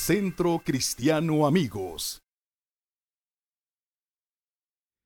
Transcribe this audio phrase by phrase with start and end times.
[0.00, 2.22] Centro Cristiano Amigos.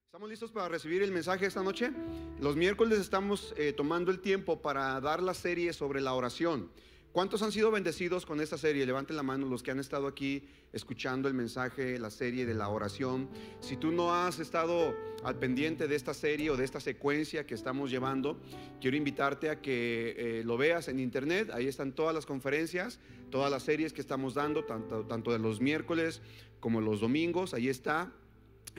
[0.07, 1.91] ¿Estamos listos para recibir el mensaje esta noche?
[2.39, 6.71] Los miércoles estamos eh, tomando el tiempo para dar la serie sobre la oración.
[7.15, 8.85] ¿Cuántos han sido bendecidos con esta serie?
[8.85, 12.69] Levanten la mano los que han estado aquí escuchando el mensaje, la serie de la
[12.69, 13.29] oración.
[13.61, 17.55] Si tú no has estado al pendiente de esta serie o de esta secuencia que
[17.55, 18.41] estamos llevando,
[18.81, 21.51] quiero invitarte a que eh, lo veas en internet.
[21.53, 22.99] Ahí están todas las conferencias,
[23.31, 26.21] todas las series que estamos dando, tanto, tanto de los miércoles
[26.59, 27.55] como los domingos.
[27.55, 28.13] Ahí está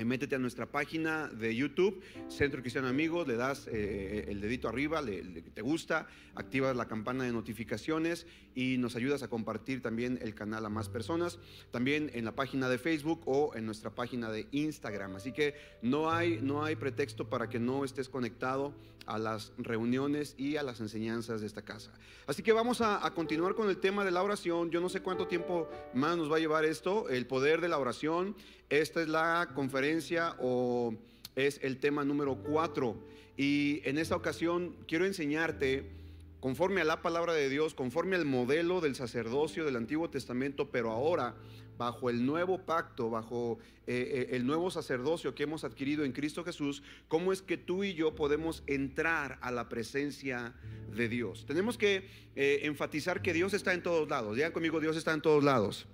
[0.03, 5.01] métete a nuestra página de YouTube, Centro Cristiano Amigos, le das eh, el dedito arriba,
[5.01, 10.35] le, te gusta, activas la campana de notificaciones y nos ayudas a compartir también el
[10.35, 11.39] canal a más personas,
[11.71, 15.15] también en la página de Facebook o en nuestra página de Instagram.
[15.15, 18.73] Así que no hay, no hay pretexto para que no estés conectado
[19.05, 21.91] a las reuniones y a las enseñanzas de esta casa.
[22.25, 24.71] Así que vamos a continuar con el tema de la oración.
[24.71, 27.77] Yo no sé cuánto tiempo más nos va a llevar esto, el poder de la
[27.77, 28.35] oración.
[28.69, 30.95] Esta es la conferencia o
[31.35, 32.97] es el tema número cuatro.
[33.37, 35.91] Y en esta ocasión quiero enseñarte,
[36.39, 40.91] conforme a la palabra de Dios, conforme al modelo del sacerdocio del Antiguo Testamento, pero
[40.91, 41.35] ahora
[41.77, 46.43] bajo el nuevo pacto, bajo eh, eh, el nuevo sacerdocio que hemos adquirido en Cristo
[46.43, 50.53] Jesús, cómo es que tú y yo podemos entrar a la presencia
[50.95, 51.45] de Dios.
[51.45, 54.35] Tenemos que eh, enfatizar que Dios está en todos lados.
[54.35, 55.87] Digan conmigo, Dios está en todos lados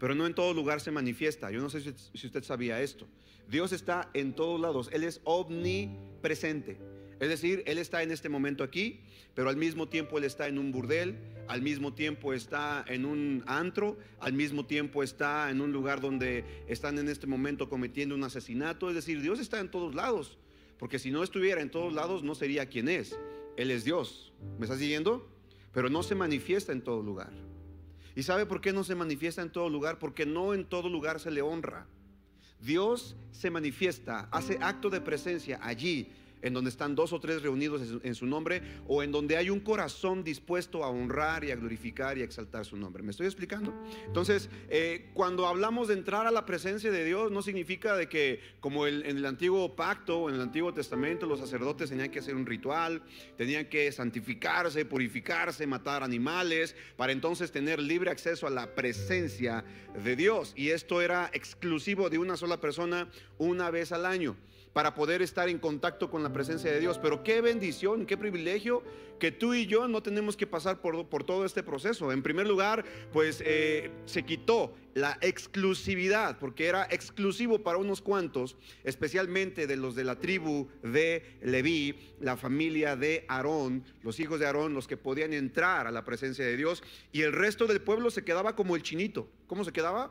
[0.00, 1.50] pero no en todo lugar se manifiesta.
[1.50, 3.06] Yo no sé si, usted sabía esto.
[3.48, 6.78] Dios está en todos lados, Él es omnipresente.
[7.20, 9.02] Es decir, Él está en este momento aquí,
[9.34, 13.44] pero al mismo tiempo Él está en un burdel, al mismo tiempo está en un
[13.46, 18.24] antro, al mismo tiempo está en un lugar donde están en este momento cometiendo un
[18.24, 18.88] asesinato.
[18.88, 20.38] Es decir, Dios está en todos lados,
[20.78, 23.18] porque si no estuviera en todos lados no sería quien es.
[23.58, 24.32] Él es Dios.
[24.58, 25.28] ¿Me está siguiendo?
[25.74, 27.49] Pero no se manifiesta en todo lugar.
[28.16, 29.98] ¿Y sabe por qué no se manifiesta en todo lugar?
[29.98, 31.86] Porque no en todo lugar se le honra.
[32.60, 36.12] Dios se manifiesta, hace acto de presencia allí
[36.42, 39.60] en donde están dos o tres reunidos en su nombre, o en donde hay un
[39.60, 43.02] corazón dispuesto a honrar y a glorificar y a exaltar su nombre.
[43.02, 43.74] ¿Me estoy explicando?
[44.06, 48.40] Entonces, eh, cuando hablamos de entrar a la presencia de Dios, no significa de que
[48.60, 52.46] como en el antiguo pacto, en el antiguo testamento, los sacerdotes tenían que hacer un
[52.46, 53.02] ritual,
[53.36, 59.64] tenían que santificarse, purificarse, matar animales, para entonces tener libre acceso a la presencia
[60.02, 60.52] de Dios.
[60.56, 63.08] Y esto era exclusivo de una sola persona
[63.38, 64.36] una vez al año
[64.72, 66.98] para poder estar en contacto con la presencia de Dios.
[66.98, 68.82] Pero qué bendición, qué privilegio
[69.18, 72.10] que tú y yo no tenemos que pasar por, por todo este proceso.
[72.10, 78.56] En primer lugar, pues eh, se quitó la exclusividad, porque era exclusivo para unos cuantos,
[78.82, 84.46] especialmente de los de la tribu de Leví, la familia de Aarón, los hijos de
[84.46, 86.82] Aarón, los que podían entrar a la presencia de Dios,
[87.12, 89.28] y el resto del pueblo se quedaba como el chinito.
[89.46, 90.10] ¿Cómo se quedaba?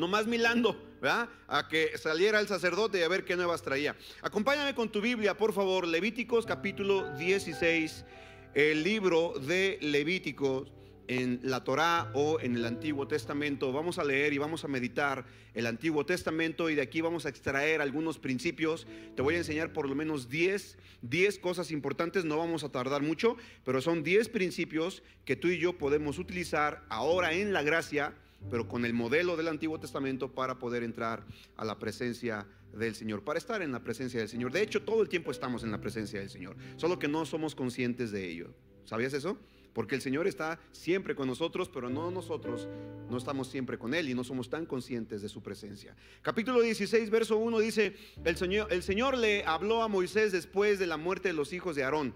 [0.00, 1.28] Nomás milando, ¿verdad?
[1.46, 3.94] A que saliera el sacerdote y a ver qué nuevas traía.
[4.22, 8.06] Acompáñame con tu Biblia, por favor, Levíticos capítulo 16,
[8.54, 10.72] el libro de Levíticos
[11.06, 13.72] en la Torá o en el Antiguo Testamento.
[13.72, 17.28] Vamos a leer y vamos a meditar el Antiguo Testamento y de aquí vamos a
[17.28, 18.86] extraer algunos principios.
[19.16, 23.02] Te voy a enseñar por lo menos 10, 10 cosas importantes, no vamos a tardar
[23.02, 28.14] mucho, pero son 10 principios que tú y yo podemos utilizar ahora en la gracia
[28.48, 33.22] pero con el modelo del Antiguo Testamento para poder entrar a la presencia del Señor,
[33.24, 34.52] para estar en la presencia del Señor.
[34.52, 37.54] De hecho, todo el tiempo estamos en la presencia del Señor, solo que no somos
[37.54, 38.54] conscientes de ello.
[38.84, 39.38] ¿Sabías eso?
[39.72, 42.68] Porque el Señor está siempre con nosotros, pero no nosotros
[43.08, 45.94] no estamos siempre con Él y no somos tan conscientes de su presencia.
[46.22, 50.86] Capítulo 16, verso 1 dice, el Señor, el Señor le habló a Moisés después de
[50.86, 52.14] la muerte de los hijos de Aarón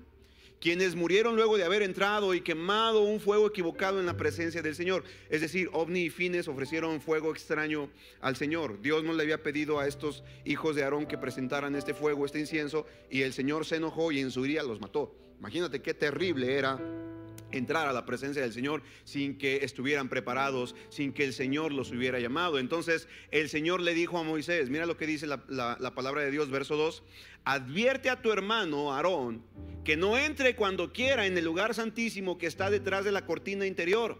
[0.61, 4.75] quienes murieron luego de haber entrado y quemado un fuego equivocado en la presencia del
[4.75, 5.05] Señor.
[5.29, 8.81] Es decir, Ovni y Fines ofrecieron fuego extraño al Señor.
[8.81, 12.41] Dios no le había pedido a estos hijos de Aarón que presentaran este fuego, este
[12.41, 15.15] incienso, y el Señor se enojó y en su ira los mató.
[15.39, 16.81] Imagínate qué terrible era
[17.57, 21.91] entrar a la presencia del Señor sin que estuvieran preparados, sin que el Señor los
[21.91, 22.59] hubiera llamado.
[22.59, 26.31] Entonces el Señor le dijo a Moisés, mira lo que dice la, la palabra de
[26.31, 27.03] Dios, verso 2,
[27.45, 29.43] advierte a tu hermano Aarón
[29.85, 33.67] que no entre cuando quiera en el lugar santísimo que está detrás de la cortina
[33.67, 34.19] interior.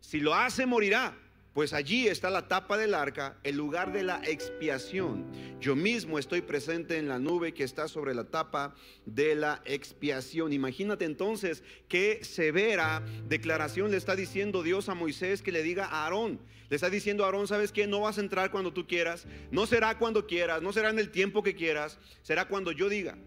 [0.00, 1.16] Si lo hace, morirá.
[1.54, 5.26] Pues allí está la tapa del arca, el lugar de la expiación.
[5.60, 10.54] Yo mismo estoy presente en la nube que está sobre la tapa de la expiación.
[10.54, 16.04] Imagínate entonces qué severa declaración le está diciendo Dios a Moisés que le diga a
[16.04, 16.40] Aarón.
[16.70, 17.86] Le está diciendo a Aarón, ¿sabes qué?
[17.86, 19.26] No vas a entrar cuando tú quieras.
[19.50, 23.18] No será cuando quieras, no será en el tiempo que quieras, será cuando yo diga.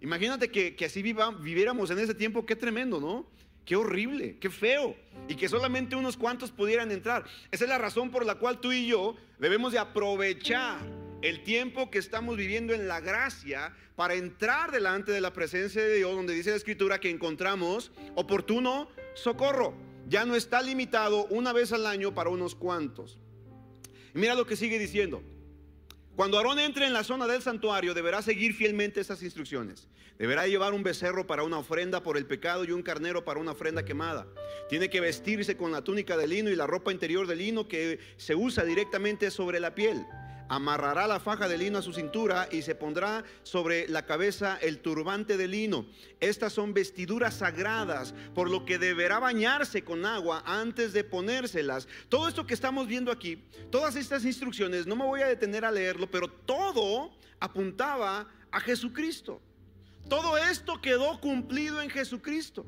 [0.00, 3.38] Imagínate que, así viviéramos en ese tiempo, qué tremendo, ¿no?
[3.68, 4.96] Qué horrible, qué feo.
[5.28, 7.26] Y que solamente unos cuantos pudieran entrar.
[7.50, 10.78] Esa es la razón por la cual tú y yo debemos de aprovechar
[11.20, 15.96] el tiempo que estamos viviendo en la gracia para entrar delante de la presencia de
[15.96, 19.74] Dios, donde dice la escritura que encontramos oportuno socorro.
[20.08, 23.18] Ya no está limitado una vez al año para unos cuantos.
[24.14, 25.22] Mira lo que sigue diciendo.
[26.16, 29.88] Cuando Aarón entre en la zona del santuario, deberá seguir fielmente estas instrucciones.
[30.18, 33.52] Deberá llevar un becerro para una ofrenda por el pecado y un carnero para una
[33.52, 34.26] ofrenda quemada.
[34.68, 38.00] Tiene que vestirse con la túnica de lino y la ropa interior de lino que
[38.16, 40.04] se usa directamente sobre la piel
[40.48, 44.78] amarrará la faja de lino a su cintura y se pondrá sobre la cabeza el
[44.80, 45.86] turbante de lino.
[46.20, 51.86] Estas son vestiduras sagradas, por lo que deberá bañarse con agua antes de ponérselas.
[52.08, 55.70] Todo esto que estamos viendo aquí, todas estas instrucciones, no me voy a detener a
[55.70, 59.40] leerlo, pero todo apuntaba a Jesucristo.
[60.08, 62.64] Todo esto quedó cumplido en Jesucristo.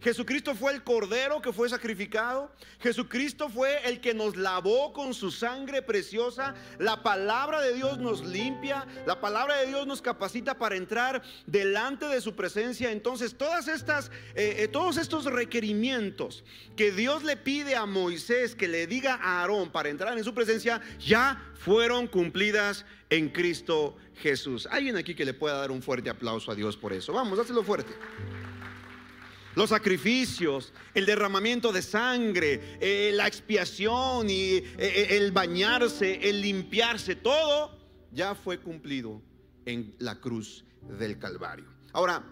[0.00, 2.50] Jesucristo fue el cordero que fue sacrificado.
[2.80, 6.54] Jesucristo fue el que nos lavó con su sangre preciosa.
[6.78, 8.86] La palabra de Dios nos limpia.
[9.06, 12.90] La palabra de Dios nos capacita para entrar delante de su presencia.
[12.90, 16.44] Entonces, todas estas, eh, eh, todos estos requerimientos
[16.76, 20.32] que Dios le pide a Moisés que le diga a Aarón para entrar en su
[20.32, 24.66] presencia, ya fueron cumplidas en Cristo Jesús.
[24.70, 27.12] Alguien aquí que le pueda dar un fuerte aplauso a Dios por eso.
[27.12, 27.92] Vamos, dáselo fuerte
[29.54, 36.40] los sacrificios, el derramamiento de sangre, eh, la expiación y eh, eh, el bañarse, el
[36.40, 37.78] limpiarse, todo
[38.12, 39.20] ya fue cumplido
[39.66, 40.64] en la cruz
[40.98, 41.66] del Calvario.
[41.92, 42.24] Ahora,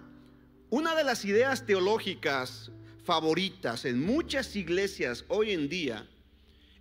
[0.70, 2.70] una de las ideas teológicas
[3.04, 6.06] favoritas en muchas iglesias hoy en día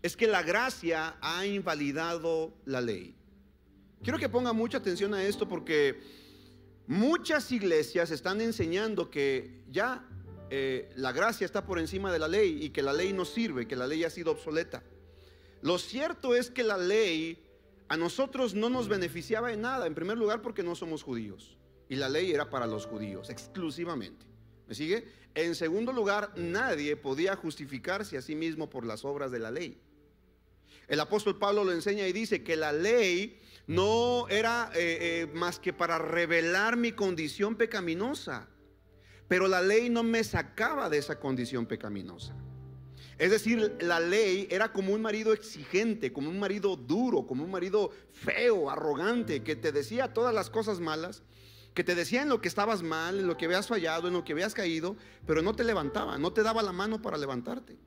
[0.01, 3.15] es que la gracia ha invalidado la ley.
[4.03, 5.99] Quiero que ponga mucha atención a esto porque
[6.85, 10.05] muchas iglesias están enseñando que ya
[10.49, 13.67] eh, la gracia está por encima de la ley y que la ley no sirve,
[13.67, 14.83] que la ley ha sido obsoleta.
[15.61, 17.43] Lo cierto es que la ley
[17.89, 21.57] a nosotros no nos beneficiaba en nada, en primer lugar porque no somos judíos
[21.89, 24.25] y la ley era para los judíos exclusivamente.
[24.67, 25.07] ¿Me sigue?
[25.35, 29.77] En segundo lugar, nadie podía justificarse a sí mismo por las obras de la ley.
[30.87, 35.59] El apóstol Pablo lo enseña y dice que la ley no era eh, eh, más
[35.59, 38.47] que para revelar mi condición pecaminosa.
[39.27, 42.33] Pero la ley no me sacaba de esa condición pecaminosa.
[43.17, 47.51] Es decir, la ley era como un marido exigente, como un marido duro, como un
[47.51, 51.23] marido feo, arrogante, que te decía todas las cosas malas,
[51.73, 54.23] que te decía en lo que estabas mal, en lo que habías fallado, en lo
[54.23, 54.95] que habías caído,
[55.25, 57.77] pero no te levantaba, no te daba la mano para levantarte.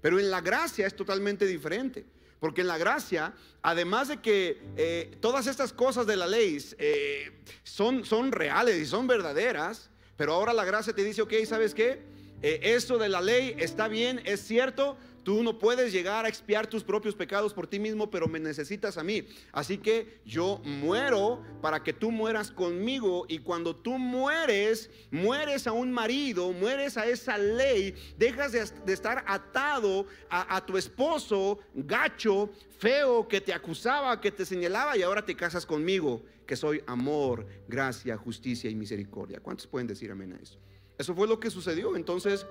[0.00, 2.04] Pero en la gracia es totalmente diferente.
[2.40, 7.42] Porque en la gracia, además de que eh, todas estas cosas de la ley eh,
[7.62, 12.02] son, son reales y son verdaderas, pero ahora la gracia te dice, ok, ¿sabes qué?
[12.42, 16.66] Eh, eso de la ley está bien, es cierto, Tú no puedes llegar a expiar
[16.66, 19.26] tus propios pecados por ti mismo, pero me necesitas a mí.
[19.52, 23.26] Así que yo muero para que tú mueras conmigo.
[23.28, 29.24] Y cuando tú mueres, mueres a un marido, mueres a esa ley, dejas de, estar
[29.26, 35.24] atado a, a tu esposo gacho, feo, que te acusaba, que te señalaba y ahora
[35.24, 39.40] te casas conmigo, que soy amor, gracia, justicia y misericordia.
[39.40, 40.58] ¿Cuántos pueden decir amén a eso?
[40.96, 41.94] Eso fue lo que sucedió.
[41.94, 42.46] Entonces...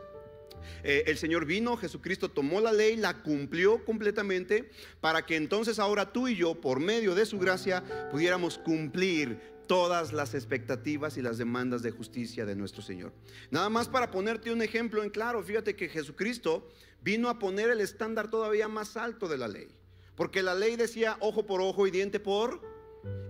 [0.84, 4.70] Eh, el Señor vino, Jesucristo tomó la ley, la cumplió completamente,
[5.02, 10.14] para que entonces ahora tú y yo, por medio de su gracia, pudiéramos cumplir todas
[10.14, 13.14] las expectativas y las demandas de justicia de nuestro Señor.
[13.52, 16.68] Nada más para ponerte un ejemplo en claro, fíjate que Jesucristo
[17.02, 19.68] vino a poner el estándar todavía más alto de la ley.
[20.16, 22.62] Porque la ley decía ojo por ojo y diente por...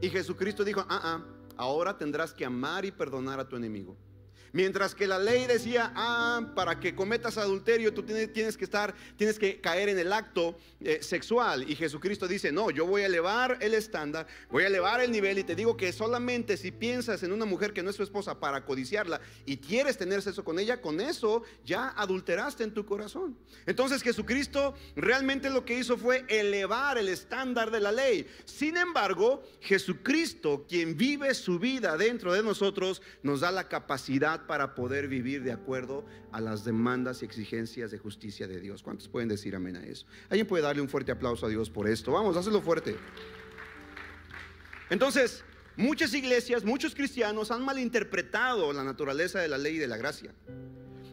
[0.02, 1.26] Y Jesucristo dijo, ah, ah,
[1.58, 3.98] ahora tendrás que amar y perdonar a tu enemigo.
[4.52, 9.38] Mientras que la ley decía, ah, para que cometas adulterio tú tienes, que estar, tienes
[9.38, 11.70] que caer en el acto eh, sexual.
[11.70, 15.40] Y Jesucristo dice, no, yo voy a elevar el estándar, voy a elevar el nivel
[15.40, 18.40] y te digo que solamente si piensas en una mujer que no es tu esposa
[18.40, 23.38] para codiciarla y quieres tener sexo con ella, con eso ya adulteraste en tu corazón.
[23.66, 28.28] Entonces Jesucristo realmente lo que hizo fue elevar el estándar de la ley.
[28.46, 34.76] Sin embargo, Jesucristo, quien vive su vida dentro de nosotros, nos da la capacidad para
[34.76, 38.84] poder vivir de acuerdo a las demandas y exigencias de justicia de Dios.
[38.84, 40.06] ¿Cuántos pueden decir amén a eso?
[40.30, 42.12] ¿Alguien puede darle un fuerte aplauso a Dios por esto?
[42.12, 42.96] Vamos, hazlo fuerte.
[44.90, 45.44] Entonces,
[45.76, 50.34] muchas iglesias, muchos cristianos han malinterpretado la naturaleza de la ley y de la gracia.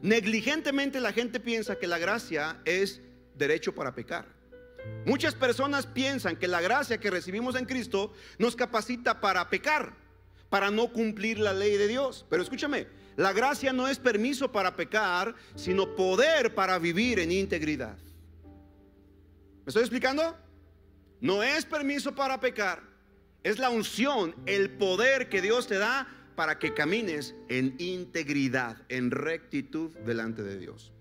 [0.02, 3.00] Negligentemente la gente piensa que la gracia es
[3.34, 4.36] derecho para pecar.
[5.04, 9.94] Muchas personas piensan que la gracia que recibimos en Cristo nos capacita para pecar,
[10.48, 12.26] para no cumplir la ley de Dios.
[12.28, 17.96] Pero escúchame, La gracia no es permiso para pecar, sino poder para vivir en integridad.
[19.64, 20.36] ¿Me estoy explicando?
[21.20, 22.82] No es permiso para pecar,
[23.42, 29.10] es la unción, el poder que Dios te da para que camines en integridad, en
[29.10, 30.92] rectitud delante de Dios.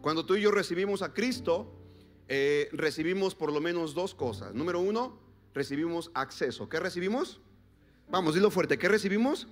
[0.00, 1.72] Cuando tú y yo recibimos a Cristo,
[2.28, 4.54] eh, recibimos por lo menos dos cosas.
[4.54, 5.18] Número uno,
[5.54, 6.68] recibimos acceso.
[6.68, 7.40] ¿Qué recibimos?
[8.08, 8.78] Vamos, dilo fuerte.
[8.78, 9.46] ¿Qué recibimos?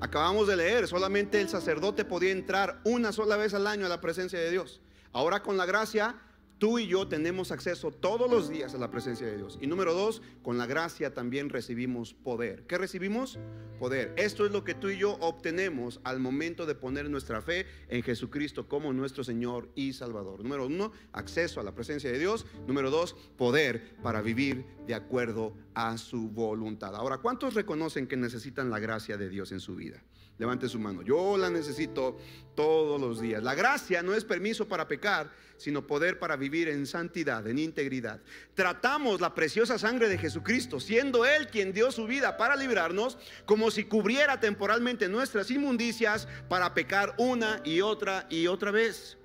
[0.00, 4.00] Acabamos de leer, solamente el sacerdote podía entrar una sola vez al año a la
[4.00, 4.80] presencia de Dios.
[5.12, 6.16] Ahora con la gracia
[6.60, 9.58] Tú y yo tenemos acceso todos los días a la presencia de Dios.
[9.62, 12.66] Y número dos, con la gracia también recibimos poder.
[12.66, 13.38] ¿Qué recibimos?
[13.78, 14.12] Poder.
[14.18, 18.02] Esto es lo que tú y yo obtenemos al momento de poner nuestra fe en
[18.02, 20.42] Jesucristo como nuestro Señor y Salvador.
[20.42, 22.44] Número uno, acceso a la presencia de Dios.
[22.66, 26.94] Número dos, poder para vivir de acuerdo a su voluntad.
[26.94, 30.02] Ahora, ¿cuántos reconocen que necesitan la gracia de Dios en su vida?
[30.40, 31.02] Levante su mano.
[31.02, 32.16] Yo la necesito
[32.54, 33.42] todos los días.
[33.42, 38.22] La gracia no es permiso para pecar, sino poder para vivir en santidad, en integridad.
[38.54, 43.70] Tratamos la preciosa sangre de Jesucristo, siendo Él quien dio su vida para librarnos, como
[43.70, 49.18] si cubriera temporalmente nuestras inmundicias para pecar una y otra y otra vez.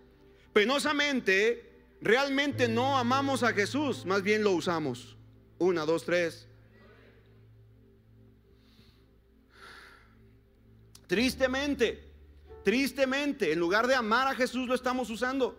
[0.52, 1.64] Penosamente,
[2.02, 5.16] realmente no amamos a Jesús, más bien lo usamos.
[5.60, 6.50] Una, dos, tres.
[11.08, 12.04] Tristemente,
[12.64, 15.58] tristemente, en lugar de amar a Jesús lo estamos usando.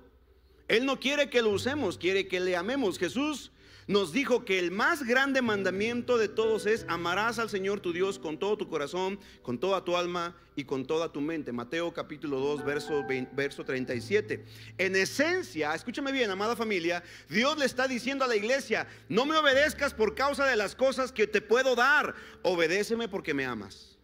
[0.68, 2.98] Él no quiere que lo usemos, quiere que le amemos.
[2.98, 3.52] Jesús
[3.86, 8.18] nos dijo que el más grande mandamiento de todos es amarás al Señor tu Dios
[8.18, 11.52] con todo tu corazón, con toda tu alma y con toda tu mente.
[11.52, 14.44] Mateo capítulo 2, verso, verso 37.
[14.78, 19.36] En esencia, escúchame bien, amada familia, Dios le está diciendo a la iglesia, no me
[19.36, 23.96] obedezcas por causa de las cosas que te puedo dar, obedéceme porque me amas.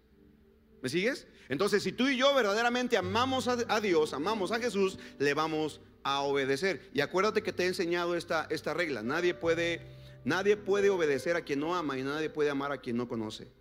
[0.81, 1.27] ¿Me sigues?
[1.53, 6.23] Entonces, si tú y yo verdaderamente amamos a, Dios, amamos a Jesús, le vamos a
[6.23, 6.89] obedecer.
[6.95, 9.03] Y acuérdate que te he enseñado esta, esta regla.
[9.03, 9.83] Nadie puede,
[10.25, 13.53] nadie puede obedecer a quien no ama y nadie puede amar a quien no conoce.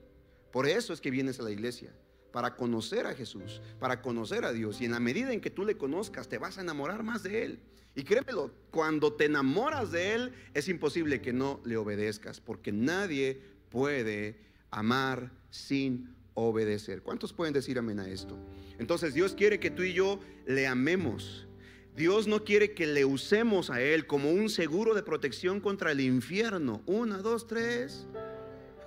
[0.53, 1.93] Por eso es que vienes a la iglesia,
[2.31, 4.79] para conocer a Jesús, para conocer a Dios.
[4.79, 7.43] Y en la medida en que tú le conozcas, te vas a enamorar más de
[7.43, 7.59] Él.
[7.93, 13.41] Y créemelo, cuando te enamoras de Él, es imposible que no le obedezcas, porque nadie
[13.69, 17.01] puede amar sin obedecer.
[17.01, 18.37] ¿Cuántos pueden decir amén a esto?
[18.79, 21.47] Entonces Dios quiere que tú y yo le amemos.
[21.95, 25.99] Dios no quiere que le usemos a Él como un seguro de protección contra el
[25.99, 26.81] infierno.
[26.85, 28.07] Una, dos, tres.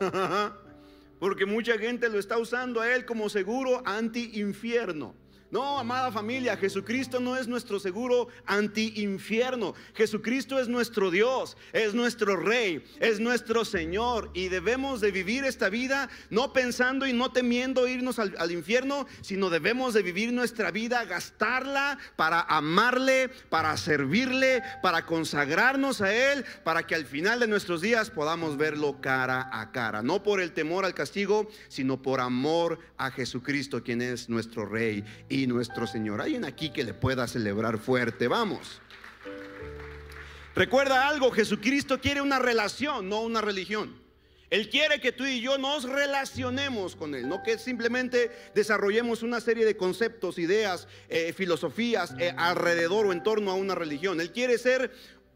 [1.18, 5.14] Porque mucha gente lo está usando a Él como seguro anti-infierno.
[5.54, 9.74] No, amada familia, Jesucristo no es nuestro seguro anti-infierno.
[9.94, 14.32] Jesucristo es nuestro Dios, es nuestro Rey, es nuestro Señor.
[14.34, 19.48] Y debemos de vivir esta vida no pensando y no temiendo irnos al, infierno, sino
[19.48, 26.84] debemos de vivir nuestra vida, gastarla para amarle, para servirle, para consagrarnos a Él, para
[26.84, 30.02] que al final de nuestros días podamos verlo cara a cara.
[30.02, 35.04] No por el temor al castigo, sino por amor a Jesucristo, quien es nuestro Rey.
[35.28, 36.20] Y nuestro Señor.
[36.20, 38.28] Hay en aquí que le pueda celebrar fuerte.
[38.28, 38.80] Vamos.
[40.54, 44.04] Recuerda algo, Jesucristo quiere una relación, no una religión.
[44.50, 49.40] Él quiere que tú y yo nos relacionemos con Él, no que simplemente desarrollemos una
[49.40, 54.20] serie de conceptos, ideas, eh, filosofías eh, alrededor o en torno a una religión.
[54.20, 54.92] Él quiere ser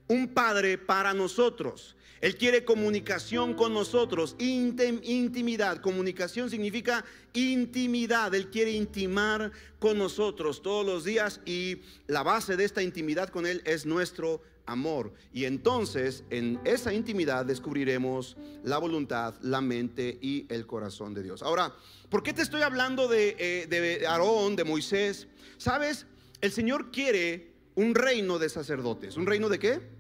[0.07, 1.97] un padre para nosotros.
[2.21, 5.81] Él quiere comunicación con nosotros, intimidad.
[5.81, 8.35] Comunicación significa intimidad.
[8.35, 13.47] Él quiere intimar con nosotros todos los días y la base de esta intimidad con
[13.47, 15.13] Él es nuestro amor.
[15.33, 21.43] Y entonces en esa intimidad descubriremos la voluntad, la mente y el corazón de Dios.
[21.43, 21.75] Ahora,
[22.11, 25.29] ¿por qué te estoy hablando de, eh, de Aarón, de Moisés?
[25.57, 26.07] ¿Sabes?
[26.41, 29.17] El Señor quiere un reino de sacerdotes.
[29.17, 29.98] ¿Un reino de qué?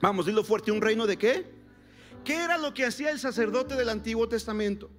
[0.00, 1.46] Vamos, dilo fuerte, ¿un reino de qué?
[2.24, 4.90] ¿Qué era lo que hacía el sacerdote del Antiguo Testamento?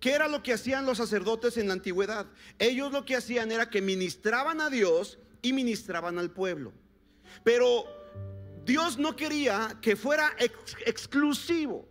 [0.00, 2.26] ¿Qué era lo que hacían los sacerdotes en la antigüedad?
[2.58, 6.72] Ellos lo que hacían era que ministraban a Dios y ministraban al pueblo.
[7.42, 7.84] Pero
[8.64, 10.34] Dios no quería que fuera
[10.84, 11.88] exclusivo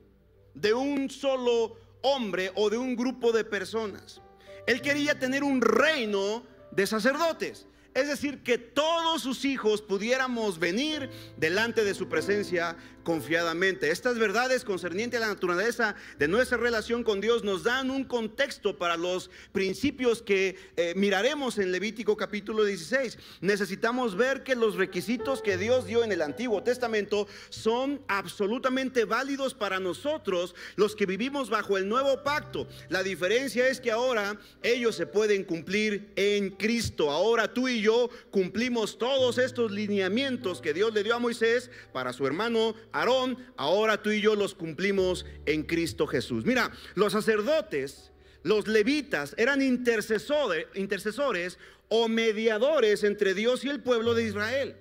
[0.54, 4.22] de un solo hombre o de un grupo de personas.
[4.68, 7.68] Él quería tener un reino de sacerdotes.
[7.94, 13.91] Es decir, que todos sus hijos pudiéramos venir delante de su presencia confiadamente.
[13.91, 18.77] Estas verdades concernientes a la naturaleza de nuestra relación con Dios nos dan un contexto
[18.77, 23.17] para los principios que eh, miraremos en Levítico capítulo 16.
[23.41, 29.53] Necesitamos ver que los requisitos que Dios dio en el Antiguo Testamento son absolutamente válidos
[29.53, 32.67] para nosotros, los que vivimos bajo el nuevo pacto.
[32.89, 37.12] La diferencia es que ahora ellos se pueden cumplir en Cristo.
[37.12, 42.13] Ahora tú y yo cumplimos todos estos lineamientos que Dios le dio a Moisés para
[42.13, 46.46] su hermano Aarón, ahora tú y yo los cumplimos en Cristo Jesús.
[46.46, 48.12] Mira, los sacerdotes,
[48.44, 51.58] los levitas eran intercesores, intercesores
[51.90, 54.78] o mediadores entre Dios y el pueblo de Israel.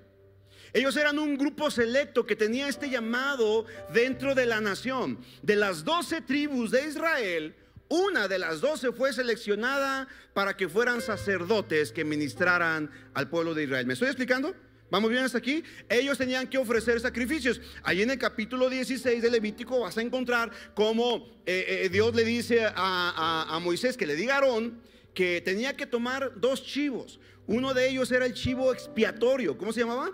[0.75, 5.19] Ellos eran un grupo selecto que tenía este llamado dentro de la nación.
[5.42, 7.54] De las doce tribus de Israel,
[7.88, 13.64] una de las doce fue seleccionada para que fueran sacerdotes que ministraran al pueblo de
[13.64, 13.87] Israel.
[13.87, 14.54] ¿Me estoy explicando?
[14.92, 15.64] ¿Vamos bien hasta aquí?
[15.88, 17.62] Ellos tenían que ofrecer sacrificios.
[17.82, 22.26] Ahí en el capítulo 16 de Levítico vas a encontrar cómo eh, eh, Dios le
[22.26, 24.82] dice a, a Moisés que le diga a Aarón
[25.14, 27.20] que tenía que tomar dos chivos.
[27.46, 29.56] Uno de ellos era el chivo expiatorio.
[29.56, 30.11] ¿Cómo se llamaba?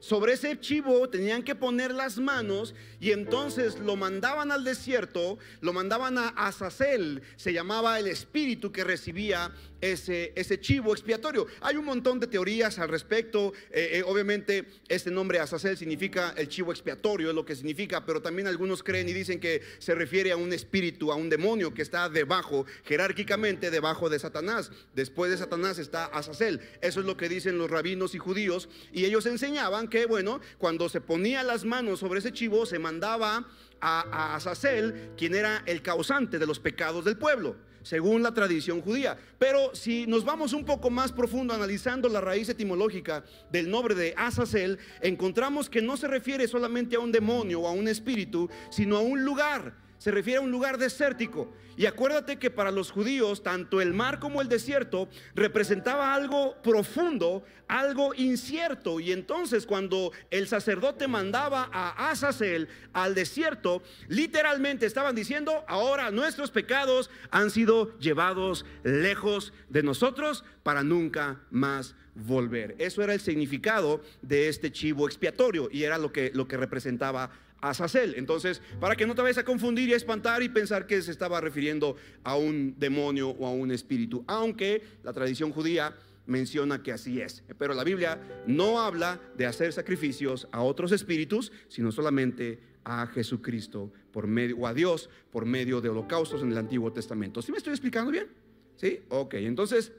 [0.00, 5.72] Sobre ese chivo tenían que poner las manos y entonces lo mandaban al desierto, lo
[5.72, 11.46] mandaban a Azazel, se llamaba el espíritu que recibía ese, ese chivo expiatorio.
[11.60, 13.52] Hay un montón de teorías al respecto.
[13.70, 18.20] Eh, eh, obviamente, este nombre Azazel significa el chivo expiatorio, es lo que significa, pero
[18.20, 21.82] también algunos creen y dicen que se refiere a un espíritu, a un demonio que
[21.82, 24.70] está debajo, jerárquicamente debajo de Satanás.
[24.94, 26.60] Después de Satanás está Azazel.
[26.80, 28.68] Eso es lo que dicen los rabinos y judíos.
[28.92, 33.46] Y ellos enseñaban que, bueno, cuando se ponía las manos sobre ese chivo, se mandaba
[33.80, 38.80] a, a Azazel, quien era el causante de los pecados del pueblo según la tradición
[38.82, 39.16] judía.
[39.38, 44.14] Pero si nos vamos un poco más profundo analizando la raíz etimológica del nombre de
[44.16, 48.96] Azazel, encontramos que no se refiere solamente a un demonio o a un espíritu, sino
[48.96, 51.52] a un lugar se refiere a un lugar desértico.
[51.76, 57.44] Y acuérdate que para los judíos, tanto el mar como el desierto representaba algo profundo,
[57.68, 58.98] algo incierto.
[58.98, 66.50] Y entonces cuando el sacerdote mandaba a Azazel al desierto, literalmente estaban diciendo, ahora nuestros
[66.50, 72.74] pecados han sido llevados lejos de nosotros para nunca más volver.
[72.78, 77.30] Eso era el significado de este chivo expiatorio y era lo que, lo que representaba
[77.60, 78.14] Azazel.
[78.16, 81.10] Entonces, para que no te vayas a confundir y a espantar y pensar que se
[81.10, 85.94] estaba refiriendo a un demonio o a un espíritu, aunque la tradición judía
[86.26, 87.42] menciona que así es.
[87.58, 93.92] Pero la Biblia no habla de hacer sacrificios a otros espíritus, sino solamente a Jesucristo
[94.12, 97.42] por medio o a Dios por medio de holocaustos en el Antiguo Testamento.
[97.42, 98.28] ¿Sí me estoy explicando bien?
[98.76, 99.00] ¿Sí?
[99.08, 99.92] Ok, entonces,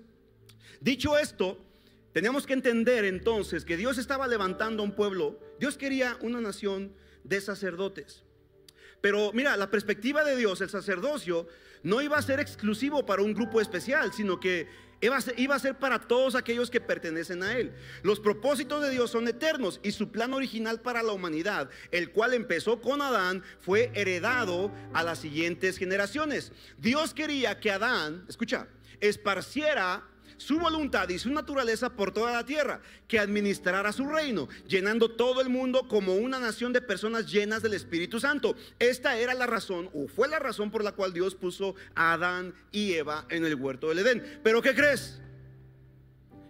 [0.80, 1.60] dicho esto,
[2.14, 6.92] tenemos que entender entonces que Dios estaba levantando un pueblo, Dios quería una nación
[7.24, 8.24] de sacerdotes.
[9.02, 11.48] Pero mira, la perspectiva de Dios, el sacerdocio,
[11.84, 14.68] no iba a ser exclusivo para un grupo especial, sino que
[15.02, 17.74] iba a, ser, para todos aquellos que pertenecen a Él.
[18.04, 22.36] Los propósitos de Dios son eternos y su plan original para la humanidad, el cual
[22.36, 26.52] empezó con Adán, fue heredado a las siguientes generaciones.
[26.78, 28.68] Dios quería que Adán, escucha,
[29.00, 30.08] esparciera
[30.42, 35.42] su voluntad y su naturaleza por toda la tierra, que administrara su reino, llenando todo
[35.42, 38.56] el mundo como una nación de personas llenas del Espíritu Santo.
[38.80, 42.54] Esta era la razón, o fue la razón por la cual Dios puso a Adán
[42.72, 44.40] y Eva en el huerto del Edén.
[44.44, 45.22] Pero ¿qué crees?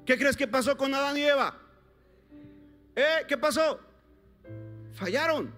[0.06, 1.60] ¿Qué crees que pasó con Adán y Eva?
[2.96, 3.26] ¿Eh?
[3.28, 3.80] ¿Qué pasó?
[4.94, 5.54] Fallaron.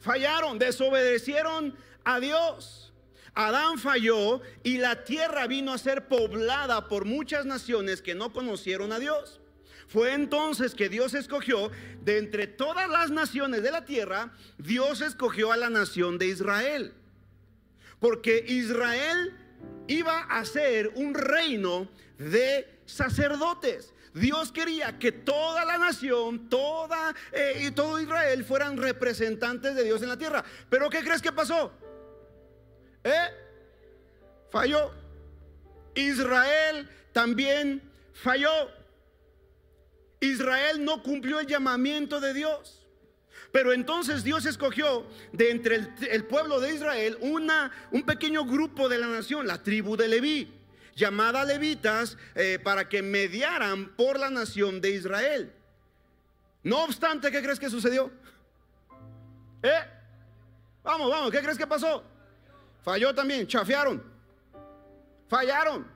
[0.00, 2.91] Fallaron, desobedecieron a Dios.
[3.34, 8.92] Adán falló y la tierra vino a ser poblada por muchas naciones que no conocieron
[8.92, 9.40] a Dios.
[9.88, 11.70] Fue entonces que Dios escogió
[12.02, 16.94] de entre todas las naciones de la tierra, Dios escogió a la nación de Israel.
[18.00, 19.36] Porque Israel
[19.88, 23.92] iba a ser un reino de sacerdotes.
[24.14, 30.02] Dios quería que toda la nación, toda eh, y todo Israel fueran representantes de Dios
[30.02, 30.44] en la tierra.
[30.68, 31.72] Pero ¿qué crees que pasó?
[33.04, 33.28] ¿Eh?
[34.50, 34.92] Falló.
[35.94, 38.70] Israel también falló.
[40.20, 42.86] Israel no cumplió el llamamiento de Dios.
[43.50, 45.76] Pero entonces Dios escogió de entre
[46.10, 50.50] el, pueblo de Israel una, un pequeño grupo de la nación, la tribu de Leví,
[50.94, 55.52] llamada levitas, eh, para que mediaran por la nación de Israel.
[56.62, 58.10] No obstante, ¿qué crees que sucedió?
[59.62, 59.84] ¿Eh?
[60.82, 62.04] Vamos, vamos, ¿qué crees que pasó?
[62.82, 64.02] Falló también, chafearon.
[65.28, 65.86] Fallaron.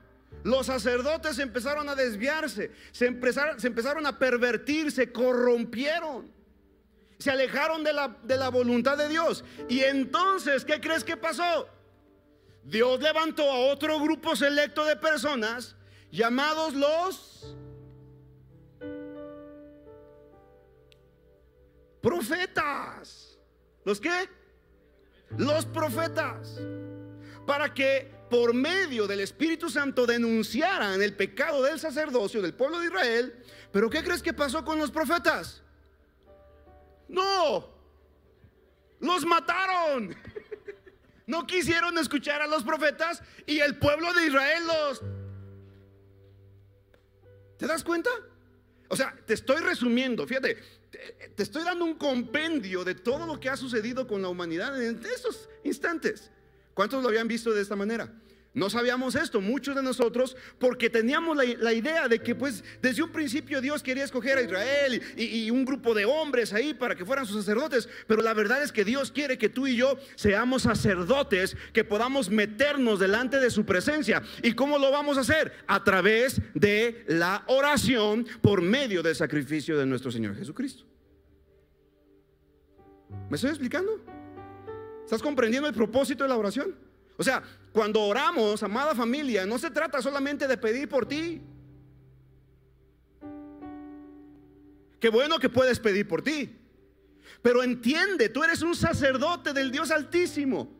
[0.43, 6.31] Los sacerdotes empezaron a desviarse, se empezaron, a pervertir, se corrompieron,
[7.17, 9.43] se alejaron de la, de la voluntad de Dios.
[9.67, 11.67] Y entonces, ¿qué crees que pasó?
[12.63, 15.75] Dios levantó a otro grupo selecto de personas
[16.11, 17.55] llamados los
[22.01, 23.37] profetas.
[23.83, 24.29] ¿Los qué?
[25.35, 26.59] Los profetas.
[27.45, 32.87] Para que por medio del Espíritu Santo denunciaran el pecado del sacerdocio del pueblo de
[32.87, 33.43] Israel.
[33.71, 35.63] Pero ¿qué crees que pasó con los profetas?
[37.07, 37.69] No,
[38.99, 40.15] los mataron.
[41.25, 45.01] No quisieron escuchar a los profetas y el pueblo de Israel los...
[47.57, 48.09] ¿Te das cuenta?
[48.87, 50.57] O sea, te estoy resumiendo, fíjate,
[50.91, 55.01] te, estoy dando un compendio de todo lo que ha sucedido con la humanidad en
[55.05, 56.31] esos instantes.
[56.73, 58.13] ¿Cuántos lo habían visto de esta manera?
[58.57, 63.11] No sabíamos esto, muchos de nosotros, porque teníamos la, idea de que pues desde un
[63.11, 67.05] principio Dios quería escoger a Israel y, y, un grupo de hombres ahí para que
[67.05, 70.63] fueran sus sacerdotes, pero la verdad es que Dios quiere que tú y yo seamos
[70.63, 74.23] sacerdotes, que podamos meternos delante de su presencia.
[74.41, 75.53] ¿Y cómo lo vamos a hacer?
[75.67, 80.83] A través de la oración por medio del sacrificio de nuestro Señor Jesucristo.
[83.29, 84.03] ¿Me estoy explicando?
[85.03, 86.86] ¿Estás comprendiendo el propósito de la oración?
[87.17, 91.41] O sea, cuando oramos, amada familia, no se trata solamente de pedir por ti.
[94.99, 96.55] Qué bueno que puedes pedir por ti.
[97.41, 100.75] Pero entiende, tú eres un sacerdote del Dios Altísimo.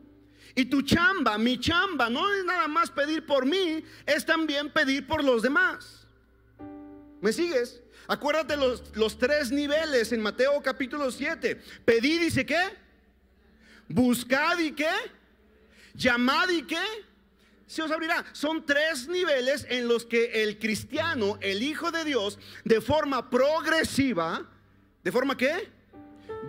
[0.54, 5.06] Y tu chamba, mi chamba, no es nada más pedir por mí, es también pedir
[5.06, 6.06] por los demás.
[7.20, 7.80] ¿Me sigues?
[8.08, 11.60] Acuérdate los, los tres niveles en Mateo capítulo 7.
[11.84, 12.60] Pedid, dice qué?
[13.88, 14.90] Buscad y qué?
[15.98, 16.84] Llamad y qué?
[17.66, 18.24] Se os abrirá.
[18.32, 24.48] Son tres niveles en los que el cristiano, el Hijo de Dios, de forma progresiva,
[25.02, 25.68] ¿de forma qué?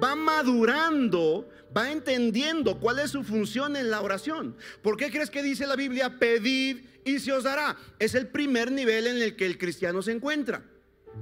[0.02, 4.56] Va madurando, va entendiendo cuál es su función en la oración.
[4.82, 7.76] ¿Por qué crees que dice la Biblia, pedid y se os dará?
[7.98, 10.64] Es el primer nivel en el que el cristiano se encuentra.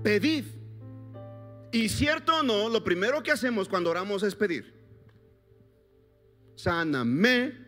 [0.04, 0.46] Pedid.
[1.72, 4.74] Y cierto o no, lo primero que hacemos cuando oramos es pedir.
[6.56, 7.67] Sáname,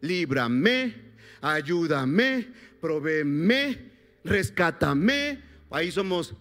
[0.00, 0.94] líbrame,
[1.40, 2.48] ayúdame,
[2.80, 3.78] provéeme,
[4.24, 5.42] rescátame.
[5.70, 6.34] Ahí somos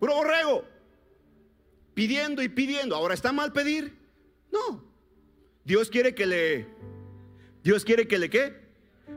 [0.00, 0.64] puro borrego,
[1.94, 2.96] pidiendo y pidiendo.
[2.96, 3.94] Ahora está mal pedir.
[4.50, 4.84] No,
[5.64, 6.66] Dios quiere que le,
[7.62, 8.68] Dios quiere que le qué.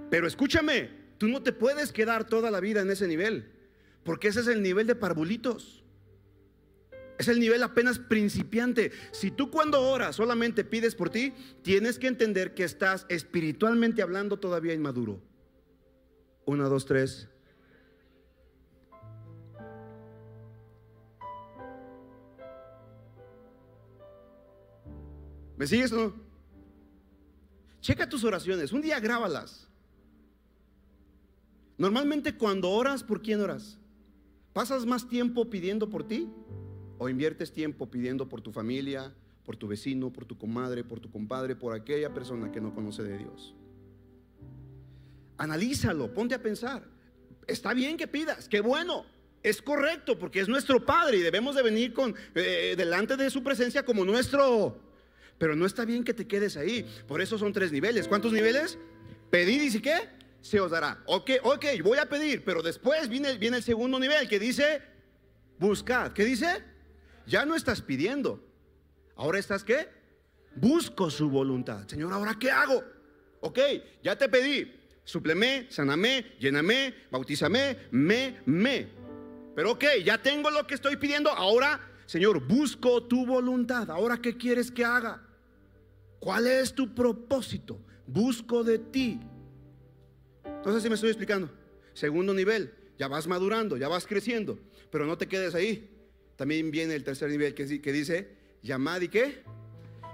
[0.10, 3.52] Pero escúchame, tú no te puedes quedar toda la vida en ese nivel,
[4.04, 5.83] porque ese es el nivel de parvulitos.
[7.24, 8.92] Es el nivel apenas principiante.
[9.14, 11.32] Si tú cuando oras solamente pides por ti,
[11.62, 15.22] tienes que entender que estás espiritualmente hablando todavía inmaduro.
[16.44, 17.30] Una, dos, tres.
[25.56, 26.14] ¿Me sigues o no?
[27.80, 28.74] Checa tus oraciones.
[28.74, 29.70] Un día grábalas.
[31.78, 33.80] Normalmente cuando oras, ¿por quién oras?
[34.52, 36.30] ¿Pasas más tiempo pidiendo por ti
[36.98, 39.14] o inviertes tiempo pidiendo por tu familia,
[39.46, 43.04] por tu vecino, por tu comadre, por tu compadre, por aquella persona que no conoce
[43.04, 43.56] de Dios.
[45.38, 46.84] Analízalo, ponte a pensar.
[47.48, 49.06] Está bien que pidas, qué bueno,
[49.44, 53.44] es correcto porque es nuestro Padre y debemos de venir con eh, delante de su
[53.44, 54.80] presencia como nuestro.
[55.38, 56.88] Pero no está bien que te quedes ahí.
[57.08, 58.08] Por eso son tres niveles.
[58.08, 58.78] ¿Cuántos niveles?
[59.30, 60.10] Pedir y qué?
[60.42, 61.04] Se os dará.
[61.08, 64.82] Ok, ok, voy a pedir, pero después viene, viene el segundo nivel que dice
[65.60, 66.14] buscad.
[66.14, 66.64] ¿Qué dice?
[67.26, 68.44] Ya no estás pidiendo.
[69.16, 69.88] Ahora estás qué?
[70.56, 71.88] Busco su voluntad.
[71.88, 72.84] Señor, ¿ahora qué hago?
[73.42, 73.60] Ok,
[74.04, 74.80] ya te pedí.
[75.04, 78.88] Supleme, saname, lléname, bautízame, me, me.
[79.56, 81.30] Pero ok, ya tengo lo que estoy pidiendo.
[81.30, 83.90] Ahora, Señor, busco tu voluntad.
[83.92, 85.22] Ahora, ¿qué quieres que haga?
[86.20, 87.82] ¿Cuál es tu propósito?
[88.08, 89.20] Busco de ti.
[90.46, 91.50] Entonces, si me estoy explicando.
[91.94, 94.58] Segundo nivel, ya vas madurando, ya vas creciendo,
[94.90, 95.93] pero no te quedes ahí.
[96.36, 98.30] También viene el tercer nivel que, dice,
[98.62, 99.44] llamad y qué.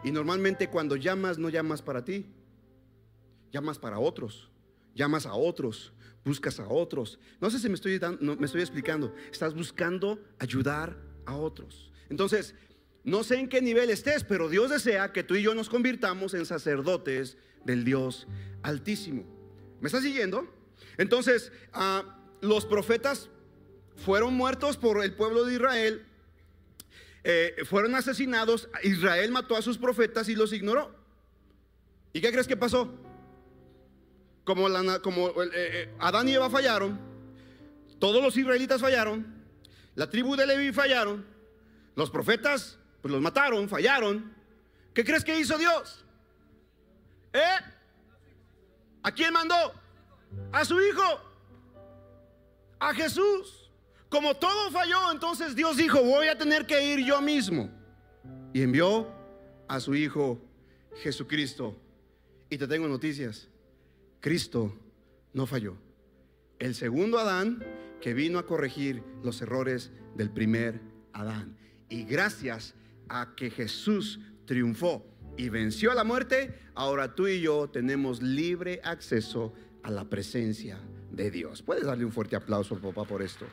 [0.04, 2.26] Y normalmente cuando llamas no llamas para ti,
[3.52, 4.50] llamas para otros,
[4.96, 7.20] llamas a otros, buscas a otros.
[7.42, 11.92] No sé si me estoy, dando, me estoy explicando, estás buscando ayudar a otros.
[12.10, 12.56] Entonces,
[13.04, 16.34] no sé en qué nivel estés, pero Dios desea que tú y yo nos convirtamos
[16.34, 18.28] en sacerdotes del Dios
[18.62, 19.24] Altísimo.
[19.80, 20.46] ¿Me estás siguiendo?
[20.98, 23.30] Entonces, ah, los profetas
[23.96, 26.06] fueron muertos por el pueblo de Israel
[27.24, 30.96] eh, fueron asesinados, Israel mató a sus profetas y los ignoró.
[32.14, 32.94] ¿Y qué crees que pasó?
[34.50, 34.68] como,
[35.04, 37.00] como eh, eh, Adán y Eva fallaron,
[38.00, 39.46] todos los israelitas fallaron,
[39.94, 41.24] la tribu de Levi fallaron,
[41.96, 44.34] los profetas pues los mataron, fallaron.
[44.94, 46.04] ¿Qué crees que hizo Dios?
[47.32, 47.60] ¿Eh?
[49.04, 49.74] ¿A quién mandó?
[50.52, 51.22] A su hijo.
[52.80, 53.59] A Jesús.
[54.10, 57.70] Como todo falló, entonces Dios dijo, voy a tener que ir yo mismo.
[58.54, 59.08] Y envió
[59.68, 60.42] a su hijo
[61.04, 61.78] Jesucristo.
[62.50, 63.48] Y te tengo noticias.
[64.20, 64.76] Cristo
[65.34, 65.78] no falló.
[66.58, 67.64] El segundo Adán
[68.02, 70.82] que vino a corregir los errores del primer
[71.14, 71.58] Adán.
[71.90, 72.74] Y gracias
[73.10, 75.06] a que Jesús triunfó
[75.38, 80.80] y venció a la muerte, ahora tú y yo tenemos libre acceso a la presencia
[81.12, 81.62] de Dios.
[81.62, 83.46] Puedes darle un fuerte aplauso papá por esto.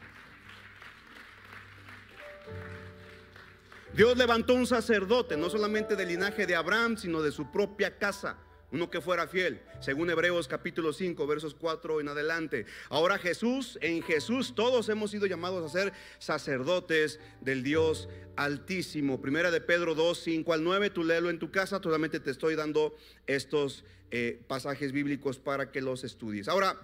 [3.94, 8.36] Dios levantó un sacerdote, no solamente del linaje de Abraham, sino de su propia casa
[8.72, 12.66] uno que fuera fiel, según Hebreos capítulo 5, versos 4 en adelante.
[12.88, 19.20] Ahora Jesús, en Jesús todos hemos sido llamados a ser sacerdotes del Dios Altísimo.
[19.20, 22.54] Primera de Pedro 2, 5 al 9, tú léelo en tu casa, solamente te estoy
[22.54, 26.48] dando estos eh, pasajes bíblicos para que los estudies.
[26.48, 26.76] Ahora,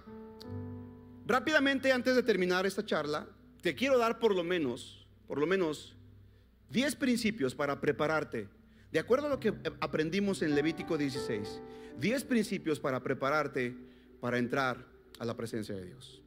[1.27, 3.27] rápidamente antes de terminar esta charla,
[3.61, 5.02] te quiero dar por lo menos,
[5.33, 5.97] por lo menos
[6.69, 8.51] 10 principios para prepararte
[8.91, 11.63] de acuerdo a lo que aprendimos en Levítico 16,
[11.99, 13.75] 10 principios para prepararte
[14.21, 14.87] para entrar
[15.19, 16.21] a la presencia de Dios.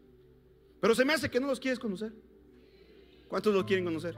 [0.81, 2.13] Pero se me hace que no los quieres conocer.
[3.27, 4.15] ¿Cuántos lo quieren conocer?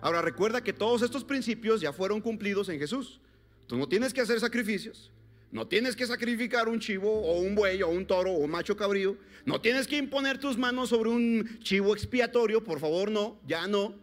[0.00, 3.20] Ahora recuerda que todos estos principios ya fueron cumplidos en Jesús.
[3.66, 5.12] Tú no tienes que hacer sacrificios.
[5.52, 8.76] No tienes que sacrificar un chivo o un buey o un toro o un macho
[8.76, 9.16] cabrío.
[9.44, 12.62] No tienes que imponer tus manos sobre un chivo expiatorio.
[12.62, 13.94] Por favor, no, ya no.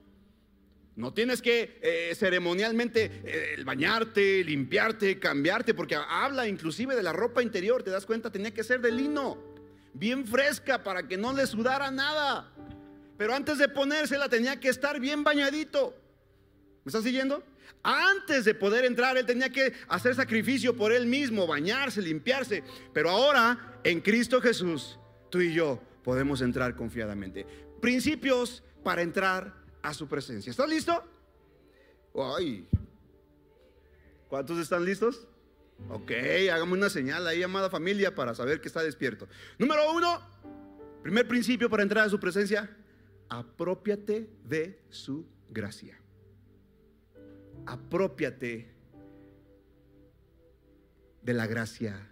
[0.97, 7.43] No tienes que eh, ceremonialmente eh, bañarte, limpiarte, cambiarte, porque habla inclusive de la ropa
[7.43, 9.37] interior, te das cuenta, tenía que ser de lino,
[9.93, 12.51] bien fresca para que no le sudara nada.
[13.15, 15.93] Pero antes de ponérsela tenía que estar bien bañadito.
[16.83, 17.43] ¿Me estás siguiendo?
[17.83, 22.63] Antes de poder entrar, él tenía que hacer sacrificio por él mismo, bañarse, limpiarse.
[22.93, 24.99] Pero ahora, en Cristo Jesús,
[25.29, 27.45] tú y yo podemos entrar confiadamente.
[27.81, 30.49] Principios para entrar a su presencia.
[30.49, 31.03] ¿Estás listo?
[32.15, 32.67] Ay.
[34.27, 35.27] ¿Cuántos están listos?
[35.89, 36.11] Ok,
[36.51, 39.27] hagamos una señal ahí, amada familia, para saber que está despierto.
[39.57, 40.21] Número uno,
[41.03, 42.75] primer principio para entrar a su presencia,
[43.29, 46.01] apropiate de su gracia.
[47.67, 48.73] Apropiate
[51.21, 52.09] de la gracia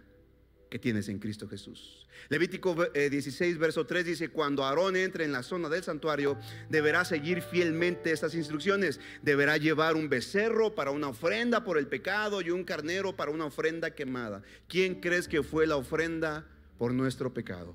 [0.70, 2.06] que tienes en Cristo Jesús.
[2.28, 6.36] Levítico 16, eh, verso 3 dice, cuando Aarón entre en la zona del santuario,
[6.68, 9.00] deberá seguir fielmente estas instrucciones.
[9.22, 13.46] Deberá llevar un becerro para una ofrenda por el pecado y un carnero para una
[13.46, 14.42] ofrenda quemada.
[14.68, 16.46] ¿Quién crees que fue la ofrenda
[16.78, 17.74] por nuestro pecado?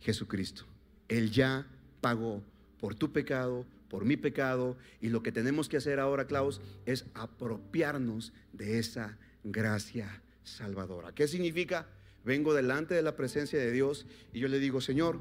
[0.00, 0.64] Jesucristo.
[1.08, 1.66] Él ya
[2.00, 2.42] pagó
[2.78, 4.76] por tu pecado, por mi pecado.
[5.00, 11.12] Y lo que tenemos que hacer ahora, Klaus, es apropiarnos de esa gracia salvadora.
[11.14, 11.86] ¿Qué significa?
[12.24, 15.20] Vengo delante de la presencia de Dios y yo le digo, Señor,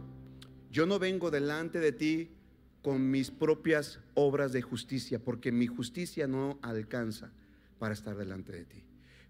[0.72, 2.32] yo no vengo delante de ti
[2.82, 7.32] con mis propias obras de justicia, porque mi justicia no alcanza
[7.80, 8.84] para estar delante de ti.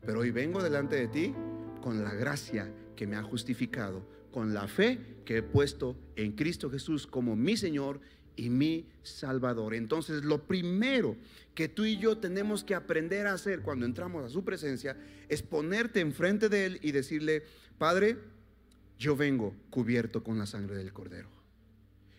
[0.06, 1.34] Pero hoy vengo delante de ti
[1.82, 6.70] con la gracia que me ha justificado, con la fe que he puesto en Cristo
[6.70, 8.00] Jesús como mi Señor
[8.38, 9.74] y mi Salvador.
[9.74, 11.18] Entonces, lo primero
[11.54, 14.96] que tú y yo tenemos que aprender a hacer cuando entramos a su presencia
[15.28, 17.44] es ponerte enfrente de Él y decirle,
[17.78, 18.18] Padre,
[18.98, 21.30] yo vengo cubierto con la sangre del Cordero.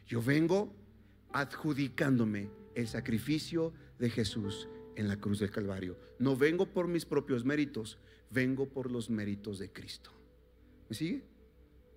[0.06, 0.74] Yo vengo
[1.32, 5.96] adjudicándome el sacrificio de Jesús en la cruz del Calvario.
[6.18, 7.98] No vengo por mis propios méritos,
[8.30, 10.10] vengo por los méritos de Cristo.
[10.88, 11.22] ¿Me sigue?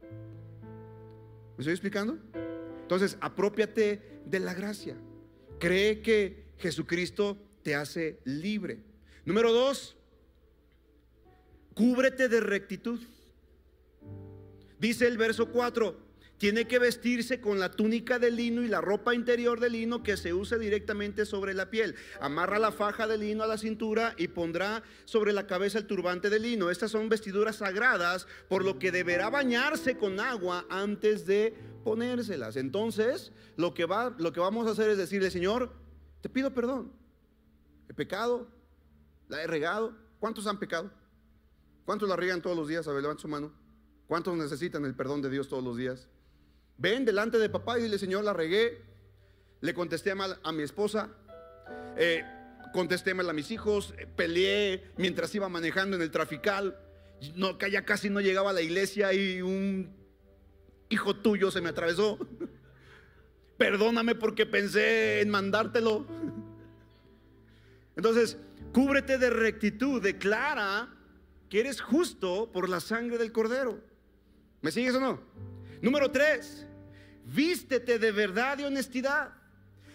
[0.01, 2.19] ¿Me estoy explicando?
[2.91, 4.97] Entonces, apropiate de la gracia.
[5.60, 8.84] Cree que Jesucristo te hace libre.
[9.23, 9.95] Número dos,
[11.73, 12.99] cúbrete de rectitud.
[14.77, 15.97] Dice el verso 4,
[16.41, 20.17] tiene que vestirse con la túnica de lino y la ropa interior de lino que
[20.17, 21.93] se use directamente sobre la piel.
[22.19, 26.32] Amarra la faja de lino a la cintura y pondrá sobre la cabeza el turbante
[26.32, 26.71] de lino.
[26.71, 32.56] Estas son vestiduras sagradas, por lo que deberá bañarse con agua antes de ponérselas.
[32.56, 35.71] Entonces, lo que, va, lo que vamos a hacer es decirle, Señor,
[36.21, 36.91] te pido perdón.
[37.88, 38.47] He pecado,
[39.30, 39.95] la he regado.
[40.19, 40.89] ¿Cuántos han pecado?
[41.86, 42.88] ¿Cuántos la riegan todos los días?
[42.88, 43.54] A ver, levanta su mano.
[44.08, 46.10] ¿Cuántos necesitan el perdón de Dios todos los días?
[46.82, 48.82] Ven delante de papá y dile, Señor, la regué.
[49.60, 51.10] Le contesté mal a mi esposa.
[51.96, 52.24] Eh,
[52.74, 53.94] contesté mal a mis hijos.
[54.15, 56.76] Peleé mientras iba manejando en el trafical.
[57.36, 59.96] no, ya casi no llegaba a la iglesia y un
[60.89, 62.17] hijo tuyo se me atravesó.
[63.60, 66.08] Perdóname porque pensé en mandártelo.
[67.96, 68.38] Entonces,
[68.74, 70.89] cúbrete de rectitud, declara
[71.48, 73.80] que eres justo por la sangre del cordero.
[74.62, 75.22] ¿Me sigues o no?
[75.82, 76.67] Número tres,
[77.34, 79.34] vístete de verdad y honestidad.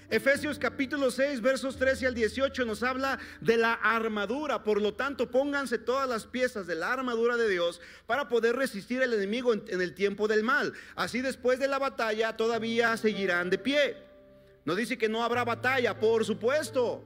[0.08, 4.62] Efesios capítulo 6, versos 13 al 18 nos habla de la armadura.
[4.62, 9.02] Por lo tanto, pónganse todas las piezas de la armadura de Dios para poder resistir
[9.02, 10.72] al enemigo en, el tiempo del mal.
[10.94, 13.96] Así después de la batalla todavía seguirán de pie.
[14.64, 17.02] No dice que no habrá batalla, por supuesto.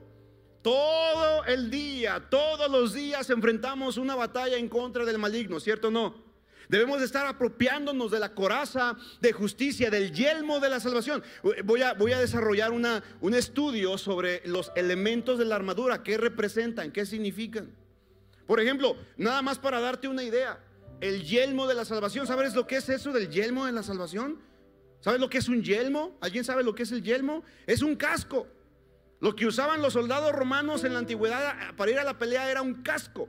[0.61, 5.91] Todo el día, todos los días enfrentamos una batalla en contra del maligno, ¿cierto o
[5.91, 6.30] no?
[6.71, 11.21] Debemos estar apropiándonos de la coraza de justicia, del yelmo de la salvación.
[11.65, 17.75] Voy a, desarrollar un estudio sobre los elementos de la armadura, qué representan, qué significan.
[18.47, 20.63] Por ejemplo, nada más para darte una idea,
[21.01, 24.39] el yelmo de la salvación, ¿sabes lo que es eso del yelmo de la salvación?
[25.01, 26.17] ¿Sabes lo que es un yelmo?
[26.21, 27.43] ¿Alguien sabe lo que es el yelmo?
[27.67, 28.47] Es un casco.
[29.19, 32.61] Lo que usaban los soldados romanos en la antigüedad para ir a la pelea era
[32.61, 33.27] un casco.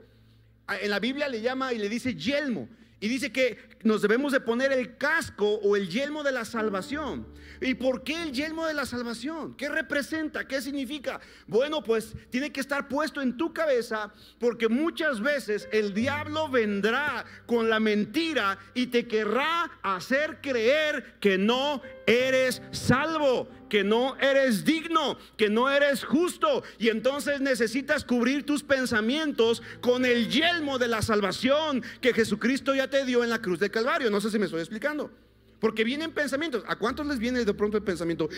[0.79, 2.69] En la Biblia le llama y le dice yelmo.
[3.03, 7.27] Y dice que nos debemos de poner el casco o el yelmo de la salvación.
[7.59, 9.57] ¿Y por qué el yelmo de la salvación?
[9.57, 10.47] ¿Qué representa?
[10.47, 11.19] ¿Qué significa?
[11.45, 17.25] Bueno, pues tiene que estar puesto en tu cabeza porque muchas veces el diablo vendrá
[17.45, 24.65] con la mentira y te querrá hacer creer que no eres salvo, que no eres
[24.65, 26.63] digno, que no eres justo.
[26.77, 32.89] Y entonces necesitas cubrir tus pensamientos con el yelmo de la salvación que Jesucristo ya
[32.89, 34.09] te dio en la cruz de Calvario.
[34.09, 35.11] No sé si me estoy explicando.
[35.59, 36.63] Porque vienen pensamientos.
[36.67, 38.29] ¿A cuántos les viene de pronto el pensamiento?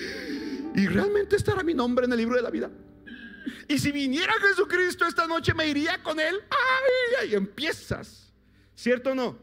[0.76, 2.70] ¿Y realmente estará mi nombre en el libro de la vida?
[3.68, 6.36] Y si viniera Jesucristo esta noche, me iría con él.
[6.50, 7.32] ¡Ay!
[7.32, 8.32] Y empiezas.
[8.76, 9.40] ¿Cierto o no?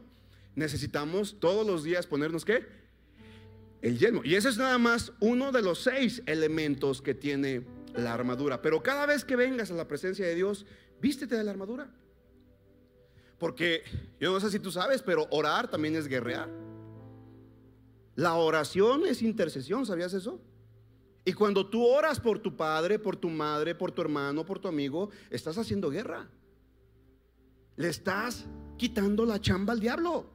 [0.55, 2.82] Necesitamos todos los días ponernos qué?
[3.83, 4.21] El yelmo.
[4.23, 8.61] Y ese es nada más uno de los seis elementos que tiene la armadura.
[8.61, 10.65] Pero cada vez que vengas a la presencia de Dios,
[11.01, 11.91] vístete de la armadura.
[13.37, 13.83] Porque
[14.21, 16.49] yo no sé si tú sabes, pero orar también es guerrear.
[18.15, 20.39] La oración es intercesión, ¿sabías eso?
[21.25, 24.69] Y cuando tú oras por tu padre, por tu madre, por tu hermano, por tu
[24.69, 26.29] amigo, estás haciendo guerra.
[27.75, 28.45] Le estás
[28.77, 30.29] quitando la chamba al diablo.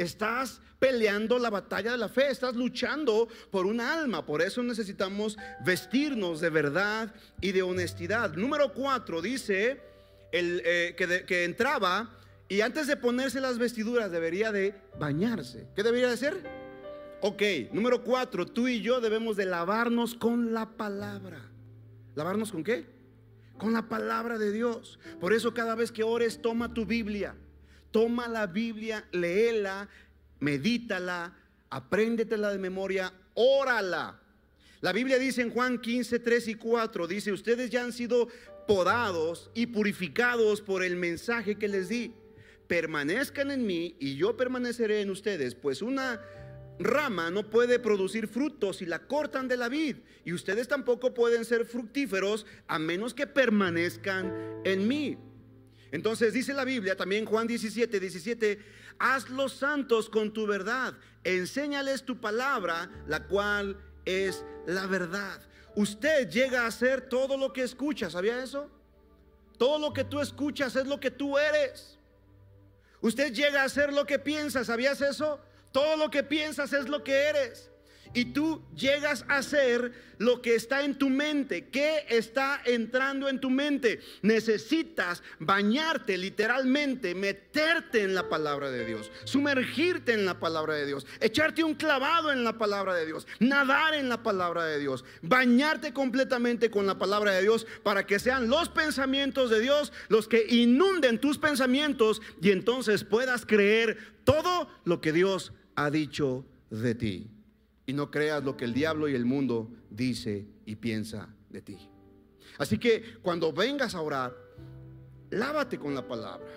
[0.00, 4.24] Estás peleando la batalla de la fe, estás luchando por un alma.
[4.24, 8.32] Por eso necesitamos vestirnos de verdad y de honestidad.
[8.32, 9.82] Número cuatro dice
[10.32, 15.68] el, eh, que, entraba y antes de ponerse las vestiduras debería de bañarse.
[15.76, 16.48] ¿Qué debería de hacer?
[17.20, 21.42] Ok, número cuatro, tú y yo debemos de lavarnos con la palabra.
[22.14, 22.86] ¿Lavarnos con qué?
[23.58, 24.98] Con la palabra de Dios.
[25.20, 27.36] Por eso cada vez que ores, toma tu Biblia
[27.90, 29.88] Toma la Biblia, léela,
[30.40, 31.36] medítala,
[31.70, 34.20] apréndetela de memoria, órala.
[34.80, 38.28] La Biblia dice en Juan 15, 3 y 4, dice, ustedes ya han sido
[38.66, 42.14] podados y purificados por el mensaje que les di.
[42.66, 46.20] Permanezcan en mí y yo permaneceré en ustedes, pues una
[46.78, 49.96] rama no puede producir frutos si la cortan de la vid.
[50.24, 54.32] Y ustedes tampoco pueden ser fructíferos a menos que permanezcan
[54.64, 55.18] en mí.
[55.92, 58.58] Entonces dice la Biblia, también Juan 17, 17,
[58.98, 65.40] haz los santos con tu verdad, enséñales tu palabra, la cual es la verdad.
[65.74, 68.70] Usted llega a ser todo lo que escucha, ¿sabía eso?
[69.58, 71.98] Todo lo que tú escuchas es lo que tú eres.
[73.00, 75.40] Usted llega a ser lo que piensa, ¿sabías eso?
[75.72, 77.70] Todo lo que piensas es lo que eres
[78.12, 81.68] y tú llegas a ser lo que está en tu mente.
[81.68, 84.00] ¿Qué está entrando en tu mente?
[84.20, 91.06] Necesitas bañarte literalmente, meterte en la palabra de Dios, sumergirte en la palabra de Dios,
[91.20, 95.94] echarte un clavado en la palabra de Dios, nadar en la palabra de Dios, bañarte
[95.94, 100.44] completamente con la palabra de Dios para que sean los pensamientos de Dios los que
[100.48, 107.30] inunden tus pensamientos y entonces puedas creer todo lo que Dios ha dicho de ti
[107.90, 111.90] y no creas lo que el diablo y el mundo dice y piensa de ti.
[112.56, 114.32] Así que cuando vengas a orar,
[115.30, 116.52] lávate con la palabra.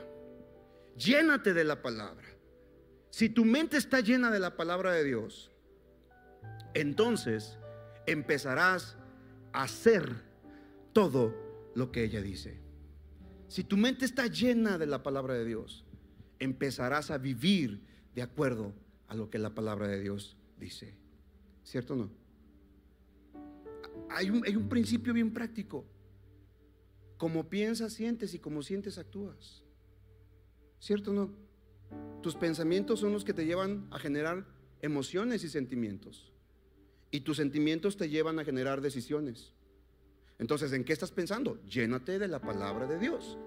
[0.95, 2.27] Llénate de la palabra.
[3.09, 5.51] Si tu mente está llena de la palabra de Dios,
[6.75, 7.57] entonces
[8.05, 8.95] empezarás
[9.53, 10.13] a hacer
[10.93, 11.33] todo
[11.73, 12.59] lo que ella dice.
[13.47, 15.83] Si tu mente está llena de la palabra de Dios,
[16.37, 17.81] empezarás a vivir
[18.13, 18.75] de acuerdo
[19.07, 21.01] a lo que la palabra de Dios dice.
[21.63, 22.09] ¿Cierto o no?
[24.09, 25.85] Hay un, principio bien práctico.
[27.17, 29.63] Como piensas, sientes y como sientes, actúas.
[30.79, 31.31] ¿Cierto o no?
[32.21, 34.45] Tus pensamientos son los que te llevan a generar
[34.81, 36.31] emociones y sentimientos.
[37.11, 39.53] Y tus sentimientos te llevan a generar decisiones.
[40.39, 41.63] Entonces, ¿en qué estás pensando?
[41.65, 43.37] Llénate de la palabra de Dios.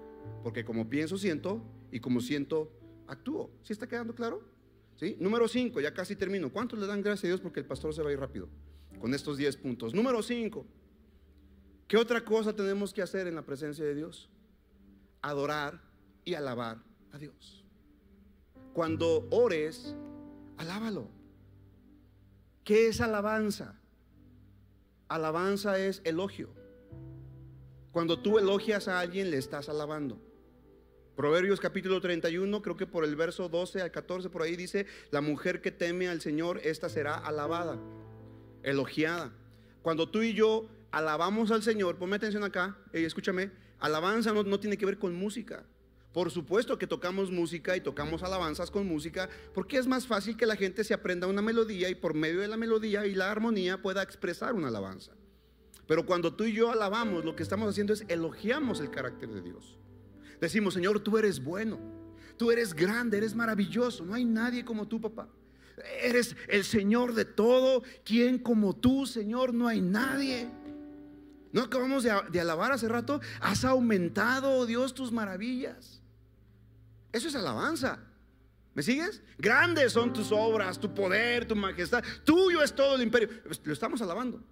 [0.43, 2.71] Porque como pienso, siento, y como siento,
[3.07, 3.51] actúo.
[3.63, 4.56] ¿Sí está quedando claro?
[4.97, 5.15] ¿Sí?
[5.19, 6.51] Número 5, ya casi termino.
[6.51, 8.49] ¿Cuántos le dan gracias a Dios porque el pastor se va a ir rápido
[8.99, 9.93] con estos 10 puntos?
[9.93, 10.65] Número 5.
[11.87, 14.29] ¿Qué otra cosa tenemos que hacer en la presencia de Dios?
[15.21, 15.81] Adorar
[16.25, 17.63] y alabar a Dios.
[18.73, 19.95] Cuando ores,
[20.57, 21.09] alábalo.
[22.63, 23.79] ¿Qué es alabanza?
[25.07, 26.49] Alabanza es elogio.
[27.91, 30.26] Cuando tú elogias a alguien, le estás alabando.
[31.17, 35.19] Proverbios capítulo 31, creo que por el verso 12 al 14, por ahí dice, la
[35.19, 37.79] mujer que teme al Señor, esta será alabada,
[38.61, 39.33] elogiada.
[39.81, 43.49] Cuando tú y yo alabamos al Señor, ponme atención acá, escúchame,
[43.79, 45.65] alabanza no, no tiene que ver con música.
[46.13, 50.45] Por supuesto que tocamos música y tocamos alabanzas con música, porque es más fácil que
[50.45, 53.81] la gente se aprenda una melodía y por medio de la melodía y la armonía
[53.81, 55.13] pueda expresar una alabanza.
[55.87, 59.41] Pero cuando tú y yo alabamos, lo que estamos haciendo es elogiamos el carácter de
[59.41, 59.79] Dios.
[60.39, 61.79] Decimos, Señor, tú eres bueno,
[62.37, 65.27] tú eres grande, eres maravilloso, no hay nadie como tú, papá.
[66.01, 69.53] Eres el Señor de todo, ¿quién como tú, Señor?
[69.53, 70.49] No hay nadie.
[71.51, 73.21] ¿No acabamos de, de alabar hace rato?
[73.41, 76.01] Has aumentado, oh Dios, tus maravillas.
[77.11, 77.99] Eso es alabanza.
[78.73, 79.23] ¿Me sigues?
[79.39, 82.03] Grandes son tus obras, tu poder, tu majestad.
[82.23, 83.29] Tuyo es todo el imperio.
[83.63, 84.43] Lo estamos alabando.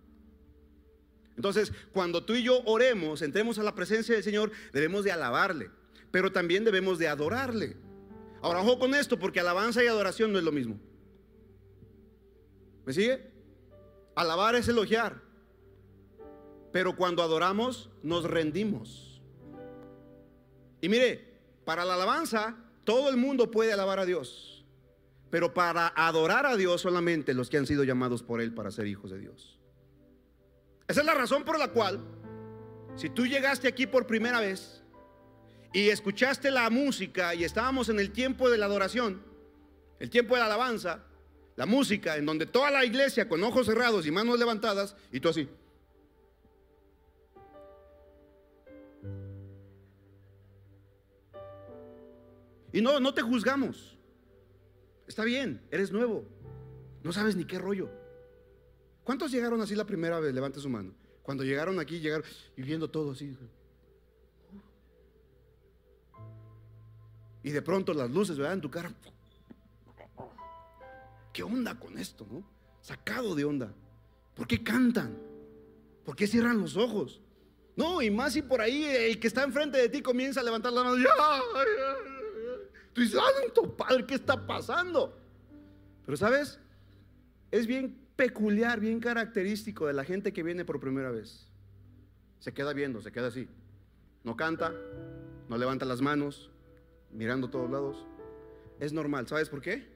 [1.35, 5.69] Entonces, cuando tú y yo oremos, entremos a la presencia del Señor, debemos de alabarle,
[6.11, 7.75] pero también debemos de adorarle.
[8.41, 10.79] Ahora, ojo con esto, porque alabanza y adoración no es lo mismo.
[12.85, 13.31] ¿Me sigue?
[14.15, 15.21] Alabar es elogiar,
[16.71, 19.21] pero cuando adoramos nos rendimos.
[20.79, 21.33] Y mire,
[21.65, 22.55] para la alabanza
[22.85, 24.63] todo el mundo puede alabar a Dios,
[25.31, 28.87] pero para adorar a Dios solamente los que han sido llamados por Él para ser
[28.87, 29.54] hijos de Dios.
[30.87, 31.99] Esa es la razón por la cual,
[32.95, 34.83] si tú llegaste aquí por primera vez
[35.73, 39.21] y escuchaste la música y estábamos en el tiempo de la adoración,
[39.99, 41.03] el tiempo de la alabanza,
[41.55, 45.29] la música, en donde toda la iglesia con ojos cerrados y manos levantadas, y tú
[45.29, 45.49] así.
[52.73, 53.97] Y no, no te juzgamos.
[55.07, 56.25] Está bien, eres nuevo.
[57.03, 57.89] No sabes ni qué rollo.
[59.05, 60.33] ¿Cuántos llegaron así la primera vez?
[60.33, 60.91] Levante su mano.
[61.21, 62.25] Cuando llegaron aquí, llegaron
[62.57, 63.37] y viendo todo así.
[67.43, 68.53] Y de pronto las luces, ¿verdad?
[68.53, 68.91] En tu cara.
[71.31, 72.43] ¿Qué onda con esto, no?
[72.81, 73.71] Sacado de onda.
[74.33, 75.15] ¿Por qué cantan?
[76.03, 77.21] ¿Por qué cierran los ojos?
[77.75, 80.73] No, y más si por ahí el que está enfrente de ti comienza a levantar
[80.73, 80.95] la mano.
[82.93, 85.15] Tú dices, santo padre, ¿qué está pasando?
[86.05, 86.59] Pero sabes,
[87.51, 91.47] es bien peculiar, bien característico de la gente que viene por primera vez.
[92.39, 93.47] Se queda viendo, se queda así.
[94.23, 94.73] No canta,
[95.49, 96.51] no levanta las manos,
[97.11, 98.05] mirando a todos lados.
[98.79, 99.87] Es normal, ¿sabes por qué?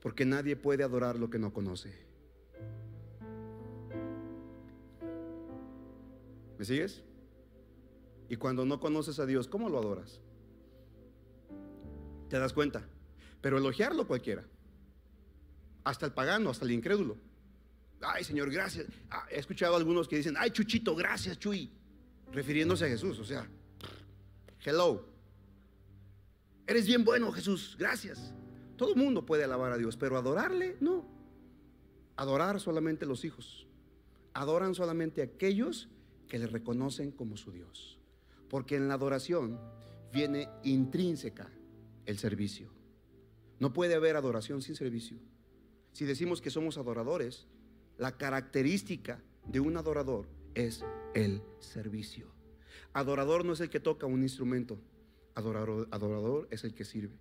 [0.00, 1.92] Porque nadie puede adorar lo que no conoce.
[6.58, 7.02] ¿Me sigues?
[8.28, 10.20] Y cuando no conoces a Dios, ¿cómo lo adoras?
[12.28, 12.82] Te das cuenta.
[13.40, 14.44] Pero elogiarlo cualquiera.
[15.84, 17.16] Hasta el pagano, hasta el incrédulo.
[18.00, 18.86] Ay, Señor, gracias.
[19.10, 21.70] Ah, he escuchado a algunos que dicen, ay, Chuchito, gracias, Chuy.
[22.32, 23.18] Refiriéndose a Jesús.
[23.18, 23.48] O sea,
[24.64, 25.06] hello.
[26.66, 27.76] Eres bien bueno, Jesús.
[27.78, 28.32] Gracias.
[28.76, 31.06] Todo el mundo puede alabar a Dios, pero adorarle, no.
[32.16, 33.66] Adorar solamente los hijos.
[34.34, 35.88] Adoran solamente aquellos
[36.28, 37.98] que le reconocen como su Dios.
[38.48, 39.60] Porque en la adoración
[40.12, 41.50] viene intrínseca
[42.06, 42.70] el servicio.
[43.58, 45.18] No puede haber adoración sin servicio.
[45.92, 47.46] Si decimos que somos adoradores,
[47.98, 50.84] la característica de un adorador es
[51.14, 52.26] el servicio.
[52.94, 54.78] Adorador no es el que toca un instrumento,
[55.34, 57.16] adorador, adorador es el que sirve.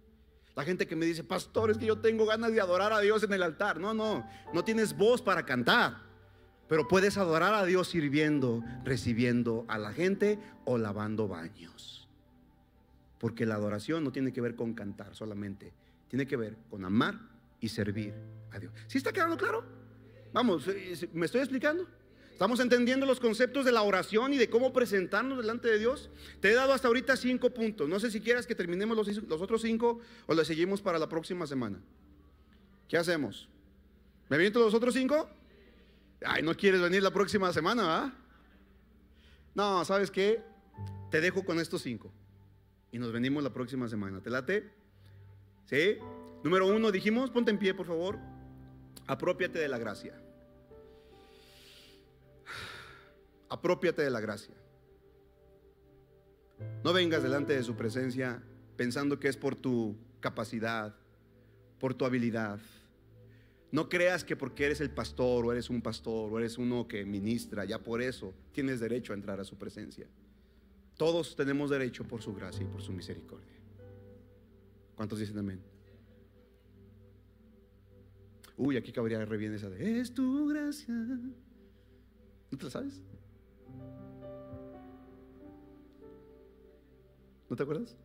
[0.55, 3.23] La gente que me dice, pastor, es que yo tengo ganas de adorar a Dios
[3.23, 3.79] en el altar.
[3.79, 5.97] No, no, no tienes voz para cantar,
[6.67, 12.09] pero puedes adorar a Dios sirviendo, recibiendo a la gente o lavando baños.
[13.17, 15.73] Porque la adoración no tiene que ver con cantar solamente,
[16.09, 17.30] tiene que ver con amar
[17.61, 18.13] y servir
[18.51, 18.73] a Dios.
[18.87, 19.63] ¿Sí está quedando claro?
[20.33, 21.87] Vamos, eh, ¿me estoy explicando?
[22.31, 26.09] ¿Estamos entendiendo los conceptos de la oración y de cómo presentarnos delante de Dios?
[26.39, 27.87] Te he dado hasta ahorita cinco puntos.
[27.87, 31.07] No sé si quieras que terminemos los, los otros cinco o le seguimos para la
[31.07, 31.79] próxima semana.
[32.89, 33.47] ¿Qué hacemos?
[34.27, 35.29] ¿Me viento los otros cinco?
[36.25, 38.13] Ay, no quieres venir la próxima semana, ¿verdad?
[39.53, 40.41] No, ¿sabes qué?
[41.11, 42.11] Te dejo con estos cinco.
[42.91, 44.21] y nos venimos la próxima semana.
[44.21, 44.69] ¿Te late?
[45.65, 45.97] ¿Sí?
[46.43, 48.17] Número uno, dijimos, ponte en pie, por favor.
[49.07, 50.19] Apropiate de la gracia.
[53.49, 54.55] Apropiate de la gracia.
[56.83, 58.41] No vengas delante de su presencia
[58.75, 60.95] pensando que es por tu capacidad,
[61.79, 62.59] por tu habilidad.
[63.71, 67.05] No creas que porque eres el pastor o eres un pastor o eres uno que
[67.05, 70.07] ministra, ya por eso tienes derecho a entrar a su presencia.
[70.97, 73.57] Todos tenemos derecho por su gracia y por su misericordia.
[74.95, 75.70] ¿Cuántos dicen amén?
[78.57, 80.93] Uy, aquí cabría re bien esa de Es tu gracia.
[80.93, 83.01] ¿No te la sabes?
[87.49, 87.97] ¿No te acuerdas?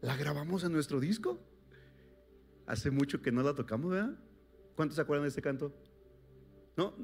[0.00, 1.38] ¿La grabamos en nuestro disco?
[2.66, 4.18] Hace mucho que no la tocamos, ¿verdad?
[4.76, 5.72] ¿Cuántos se acuerdan de este canto?
[6.76, 6.94] ¿No?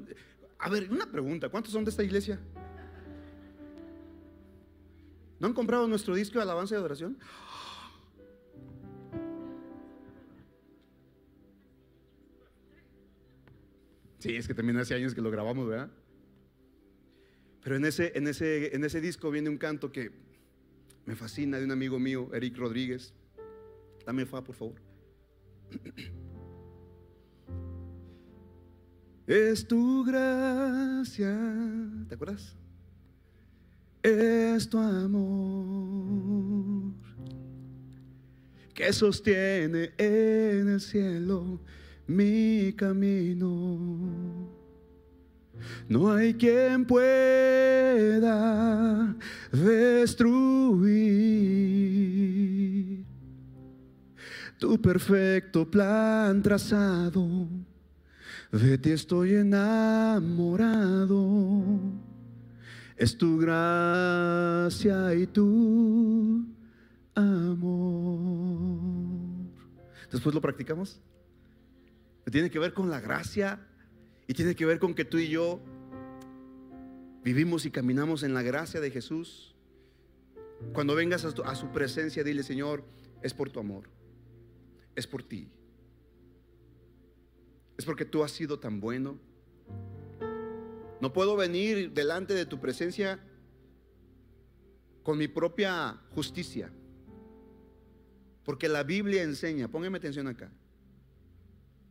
[0.59, 2.39] A ver, una pregunta, ¿cuántos son de esta iglesia?
[5.39, 7.17] ¿No han comprado nuestro disco de alabanza y adoración?
[14.25, 15.91] Sí, es que también hace años que lo grabamos, ¿verdad?
[17.61, 20.13] Pero en ese, en ese, en ese disco viene un canto que
[21.05, 23.13] me fascina de un amigo mío, Eric Rodríguez.
[24.03, 24.81] Dame fa, por favor.
[29.27, 31.37] Es tu gracia,
[32.09, 32.55] ¿te acuerdas?
[34.01, 36.15] Es tu amor
[38.73, 41.59] que sostiene en el cielo
[42.07, 44.55] mi camino.
[45.87, 47.15] No hay quien pueda
[49.51, 50.85] destruir
[54.57, 57.47] tu perfecto plan trazado.
[58.51, 60.75] De ti estoy enamorado.
[62.95, 66.45] Es tu gracia y tu
[67.13, 67.65] amor.
[70.11, 71.01] Después lo practicamos.
[72.31, 73.59] Tiene que ver con la gracia
[74.27, 75.61] y tiene que ver con que tú y yo
[77.23, 79.55] vivimos y caminamos en la gracia de Jesús.
[80.73, 82.83] Cuando vengas a, su presencia, dile, Señor,
[83.21, 83.89] es por tu amor,
[84.95, 85.49] es por ti.
[87.77, 89.19] Es porque tú has sido tan bueno.
[91.01, 93.19] No puedo venir delante de tu presencia
[95.03, 96.71] con mi propia justicia.
[98.43, 100.51] Porque la Biblia enseña, póngame atención acá,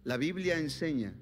[0.05, 1.15] la Biblia enseña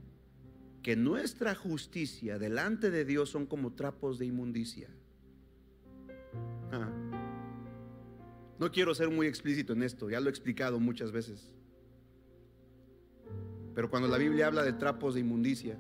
[0.83, 4.89] que nuestra justicia delante de Dios son como trapos de inmundicia.
[6.72, 6.91] Ah.
[8.59, 11.55] No quiero ser muy explícito en esto, ya lo he explicado muchas veces.
[13.74, 15.78] Pero cuando la Biblia habla de trapos de inmundicia,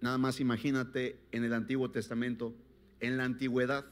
[0.00, 2.54] nada más imagínate en el Antiguo Testamento,
[3.00, 3.86] en la antigüedad,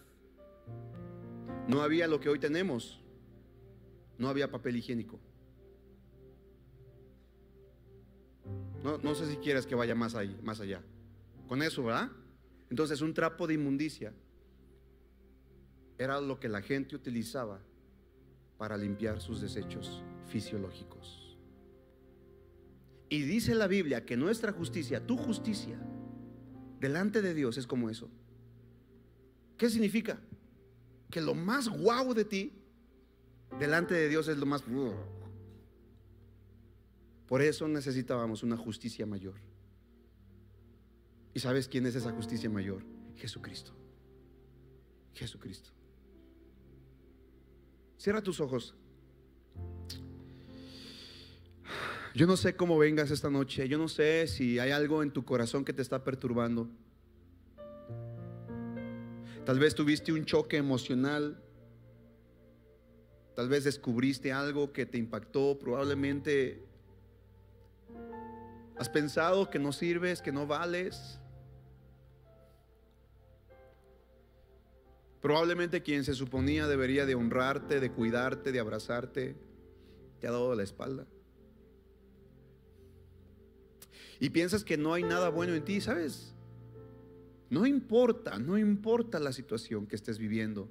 [1.67, 3.01] no había lo que hoy tenemos,
[4.19, 5.19] no había papel higiénico.
[8.83, 10.83] No, sé si quieres que vaya más, ahí, más allá.
[11.49, 12.11] Con eso, ¿verdad?
[12.71, 14.15] Entonces un trapo de inmundicia
[15.99, 17.61] era lo que la gente utilizaba
[18.57, 21.37] para limpiar sus desechos fisiológicos.
[23.11, 25.79] Y dice la Biblia que nuestra justicia, tu justicia,
[26.79, 28.09] delante de Dios es como eso.
[29.59, 30.21] ¿Qué significa?
[31.11, 32.53] Que lo más guau de ti,
[33.59, 34.63] delante de Dios es lo más...
[37.31, 39.37] Por eso necesitábamos una justicia mayor.
[41.33, 42.83] ¿Y sabes quién es esa justicia mayor?
[43.15, 43.71] Jesucristo.
[45.15, 45.71] Jesucristo.
[47.99, 48.75] Cierra tus ojos.
[52.17, 53.69] Yo no sé cómo vengas esta noche.
[53.69, 56.69] Yo no sé si hay algo en tu corazón que te está perturbando.
[59.47, 61.41] Tal vez tuviste un choque emocional.
[63.37, 65.61] Tal vez descubriste algo que te impactó.
[65.61, 66.70] Probablemente
[68.81, 71.21] ¿Has pensado que no sirves, que no vales?
[75.21, 79.37] Probablemente quien se suponía debería de honrarte, de cuidarte, de abrazarte,
[80.19, 81.07] te ha dado la espalda.
[84.19, 86.33] Y piensas que no hay nada bueno en ti, ¿sabes?
[87.51, 90.71] No importa, no importa la situación que estés viviendo,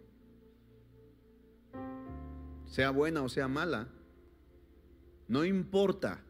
[2.65, 3.87] sea buena o sea mala,
[5.27, 6.23] no importa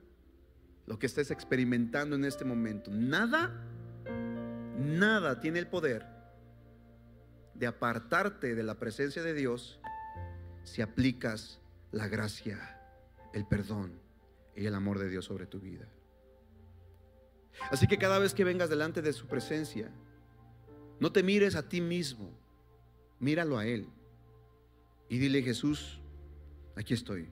[0.89, 2.89] lo que estés experimentando en este momento.
[2.89, 3.63] Nada,
[4.75, 6.03] nada tiene el poder
[7.53, 9.79] de apartarte de la presencia de Dios
[10.63, 11.61] si aplicas
[11.91, 12.81] la gracia,
[13.35, 13.99] el perdón
[14.55, 15.87] y el amor de Dios sobre tu vida.
[17.69, 19.91] Así que cada vez que vengas delante de su presencia,
[20.99, 22.31] no te mires a ti mismo,
[23.19, 23.87] míralo a Él.
[25.07, 26.01] Y dile, Jesús,
[26.75, 27.29] aquí estoy.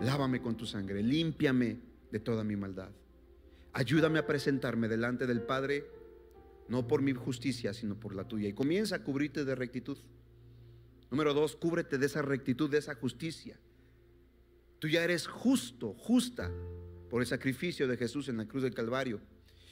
[0.00, 2.90] Lávame con tu sangre, límpiame de toda mi maldad.
[3.72, 5.86] Ayúdame a presentarme delante del Padre,
[6.68, 8.48] no por mi justicia, sino por la tuya.
[8.48, 9.98] Y comienza a cubrirte de rectitud.
[11.10, 13.58] Número dos, cúbrete de esa rectitud, de esa justicia.
[14.78, 16.50] Tú ya eres justo, justa
[17.10, 19.20] por el sacrificio de Jesús en la cruz del Calvario.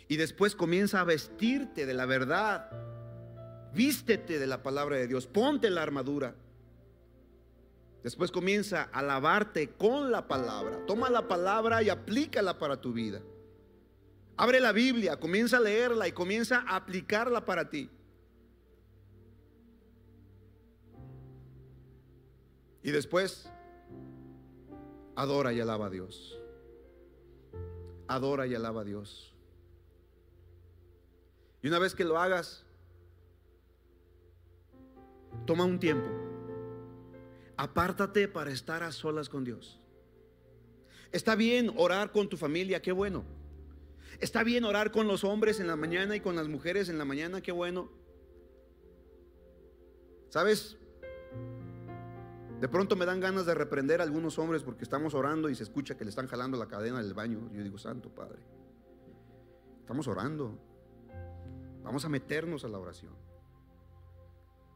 [0.08, 2.70] Y después comienza a vestirte de la verdad.
[3.74, 5.26] Vístete de la palabra de Dios.
[5.26, 6.34] Ponte la armadura.
[8.02, 10.86] Después comienza a lavarte con la palabra.
[10.86, 13.20] Toma la palabra y aplícala para tu vida.
[14.36, 17.90] Abre la Biblia, comienza a leerla y comienza a aplicarla para ti.
[22.84, 23.50] Y después,
[25.16, 26.38] adora y alaba a Dios.
[28.06, 29.34] Adora y alaba a Dios.
[31.60, 32.64] Y una vez que lo hagas,
[35.44, 36.27] toma un tiempo.
[37.58, 39.80] Apártate para estar a solas con Dios.
[41.10, 43.24] Está bien orar con tu familia, qué bueno.
[44.20, 47.04] Está bien orar con los hombres en la mañana y con las mujeres en la
[47.04, 47.90] mañana, qué bueno.
[50.28, 50.76] ¿Sabes?
[52.60, 55.64] De pronto me dan ganas de reprender a algunos hombres porque estamos orando y se
[55.64, 57.50] escucha que le están jalando la cadena del baño.
[57.52, 58.38] Yo digo, Santo Padre,
[59.80, 60.56] estamos orando.
[61.82, 63.14] Vamos a meternos a la oración.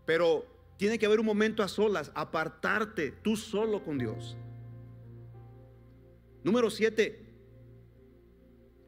[0.04, 4.36] Pero tiene que haber un momento a solas, apartarte tú solo con Dios.
[6.42, 7.24] Número siete,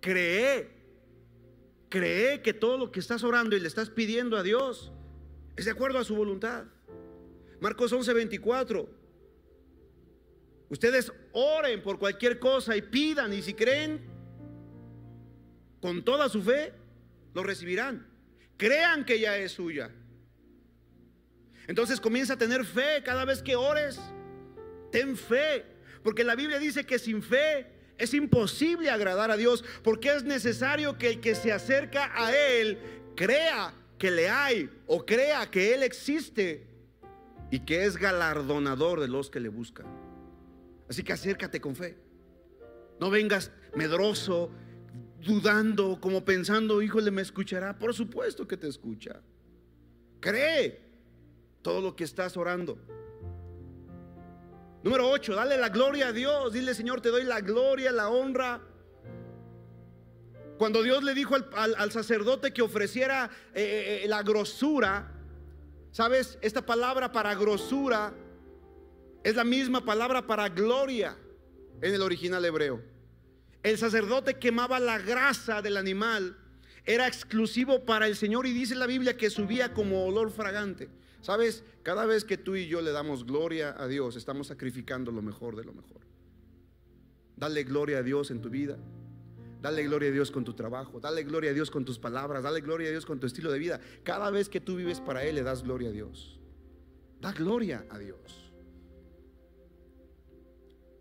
[0.00, 0.72] cree,
[1.88, 4.92] cree que todo lo que estás orando y le estás pidiendo a Dios
[5.54, 6.64] es de acuerdo a su voluntad.
[7.60, 8.88] Marcos 11:24.
[10.70, 14.00] Ustedes oren por cualquier cosa y pidan y si creen
[15.80, 16.72] con toda su fe,
[17.34, 18.04] lo recibirán.
[18.56, 19.92] Crean que ya es suya.
[21.66, 24.00] Entonces comienza a tener fe cada vez que ores.
[24.90, 25.64] Ten fe.
[26.02, 29.64] Porque la Biblia dice que sin fe es imposible agradar a Dios.
[29.82, 32.78] Porque es necesario que el que se acerca a Él
[33.16, 36.66] crea que le hay o crea que Él existe
[37.50, 39.86] y que es galardonador de los que le buscan.
[40.88, 41.96] Así que acércate con fe.
[43.00, 44.50] No vengas medroso,
[45.24, 47.78] dudando, como pensando, híjole, me escuchará.
[47.78, 49.20] Por supuesto que te escucha.
[50.20, 50.83] Cree
[51.64, 52.78] todo lo que estás orando.
[54.84, 56.52] Número 8, dale la gloria a Dios.
[56.52, 58.60] Dile, Señor, te doy la gloria, la honra.
[60.58, 65.10] Cuando Dios le dijo al, sacerdote que ofreciera eh, eh, eh, la grosura,
[65.90, 66.38] ¿sabes?
[66.42, 68.12] Esta palabra para grosura
[69.24, 71.16] es la misma palabra para gloria
[71.80, 72.82] en el original hebreo.
[73.62, 76.36] El sacerdote quemaba la grasa del animal,
[76.84, 80.90] era exclusivo para el Señor y dice la Biblia que subía como olor fragante.
[81.24, 85.22] Sabes, cada vez que tú y yo le damos gloria a Dios, estamos sacrificando lo
[85.22, 86.02] mejor de lo mejor.
[87.34, 88.76] Dale gloria a Dios en tu vida.
[89.62, 91.00] Dale gloria a Dios con tu trabajo.
[91.00, 92.42] Dale gloria a Dios con tus palabras.
[92.42, 93.80] Dale gloria a Dios con tu estilo de vida.
[94.02, 96.38] Cada vez que tú vives para Él, le das gloria a Dios.
[97.22, 98.52] Da gloria a Dios.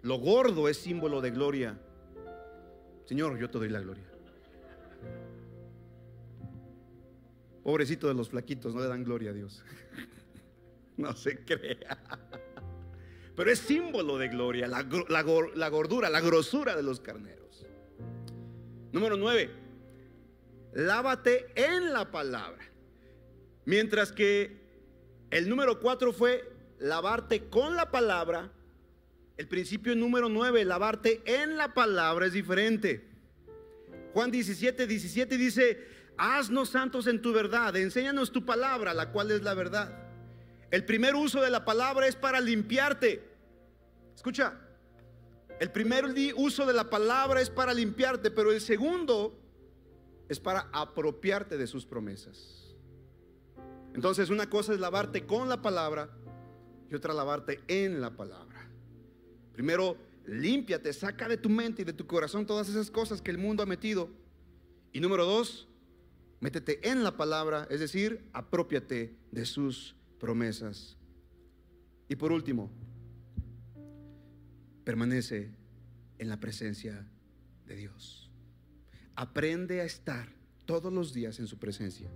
[0.04, 1.78] Lo gordo es símbolo de gloria.
[3.04, 4.13] Señor, yo te doy la gloria.
[7.64, 9.64] Pobrecito de los flaquitos, no le dan gloria a Dios.
[10.96, 11.98] No se crea.
[13.36, 17.66] Pero es símbolo de gloria, la, gordura, la grosura de los carneros.
[18.92, 19.50] Número 9.
[20.74, 22.64] Lávate en la palabra.
[23.66, 24.62] Mientras que
[25.32, 26.48] el número 4 fue
[26.78, 28.52] lavarte con la palabra.
[29.38, 33.04] El principio número 9, lavarte en la palabra es diferente.
[34.14, 35.88] Juan 17, 17 dice,
[36.18, 39.98] haznos santos en tu verdad, enséñanos tu palabra, la cual es la verdad.
[40.72, 43.24] El primer uso de la palabra es para limpiarte.
[44.16, 44.60] Escucha,
[45.60, 46.06] el primer
[46.36, 49.40] uso de la palabra es para limpiarte, pero el segundo
[50.30, 52.76] es para apropiarte de sus promesas.
[53.94, 56.10] Entonces una cosa es lavarte con la palabra
[56.90, 58.68] y otra lavarte en la palabra.
[59.54, 63.38] Primero, límpiate, saca de tu mente y de tu corazón todas esas cosas que el
[63.38, 64.10] mundo ha metido.
[64.92, 65.68] Y número dos,
[66.44, 70.98] métete en la palabra, es decir, apropiate de sus promesas.
[72.10, 72.70] Y por último,
[74.84, 75.52] permanece
[76.18, 77.08] en la presencia
[77.66, 78.30] de Dios.
[79.16, 80.28] Aprende a estar
[80.66, 82.12] todos los días en su presencia.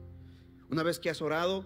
[0.70, 1.66] Una vez que has orado,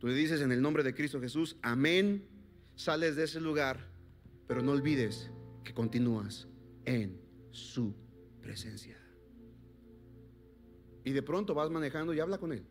[0.00, 2.26] tú le dices en el nombre de Cristo Jesús, amén,
[2.74, 3.78] sales de ese lugar,
[4.48, 5.30] pero no olvides
[5.62, 6.48] que continúas
[6.84, 7.16] en
[7.52, 7.94] su
[8.42, 9.03] presencia.
[11.04, 12.64] Y de pronto vas manejando y habla con Él.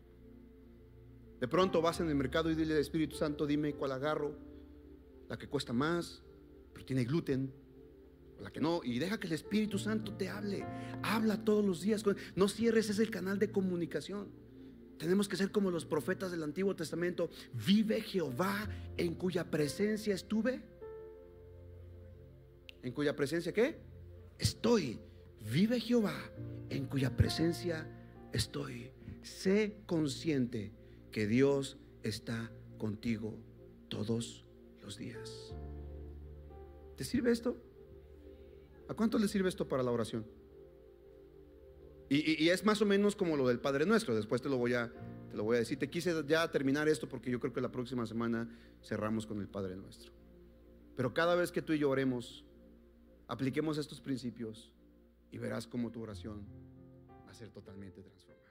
[1.40, 4.34] De pronto vas en el mercado y dile Espíritu Santo, dime cuál agarro.
[5.28, 6.22] la que cuesta más,
[6.72, 7.52] pero tiene gluten,
[8.38, 10.64] o la que no, y deja que el Espíritu Santo te hable.
[11.02, 12.04] Habla todos los días.
[12.36, 14.28] No cierres ese canal de comunicación.
[14.98, 17.30] Tenemos que ser como los profetas del Antiguo Testamento.
[17.66, 20.62] Vive Jehová en cuya presencia estuve.
[22.82, 23.78] ¿En cuya presencia qué?
[24.38, 25.00] Estoy.
[25.52, 26.14] Vive Jehová
[26.70, 27.86] en cuya presencia
[28.34, 28.90] estoy.
[29.22, 30.72] Sé consciente
[31.10, 33.38] que Dios está contigo
[33.88, 34.44] todos
[34.82, 35.54] los días.
[36.96, 37.56] ¿Te sirve esto?
[38.88, 40.26] ¿A cuánto le sirve esto para la oración?
[42.10, 44.14] Y, es más o menos como lo del Padre Nuestro.
[44.14, 44.92] Después te lo voy a,
[45.30, 45.78] te lo voy a decir.
[45.78, 48.48] Te quise ya terminar esto porque yo creo que la próxima semana
[48.82, 50.12] cerramos con el Padre Nuestro.
[50.96, 52.44] Pero cada vez que tú y yo oremos,
[53.26, 54.72] apliquemos estos principios
[55.32, 56.63] y verás cómo tu oración
[57.34, 58.44] a ser totalmente transformada.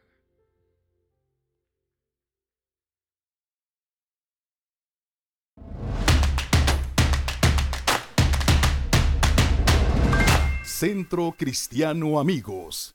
[10.66, 12.94] Centro Cristiano Amigos.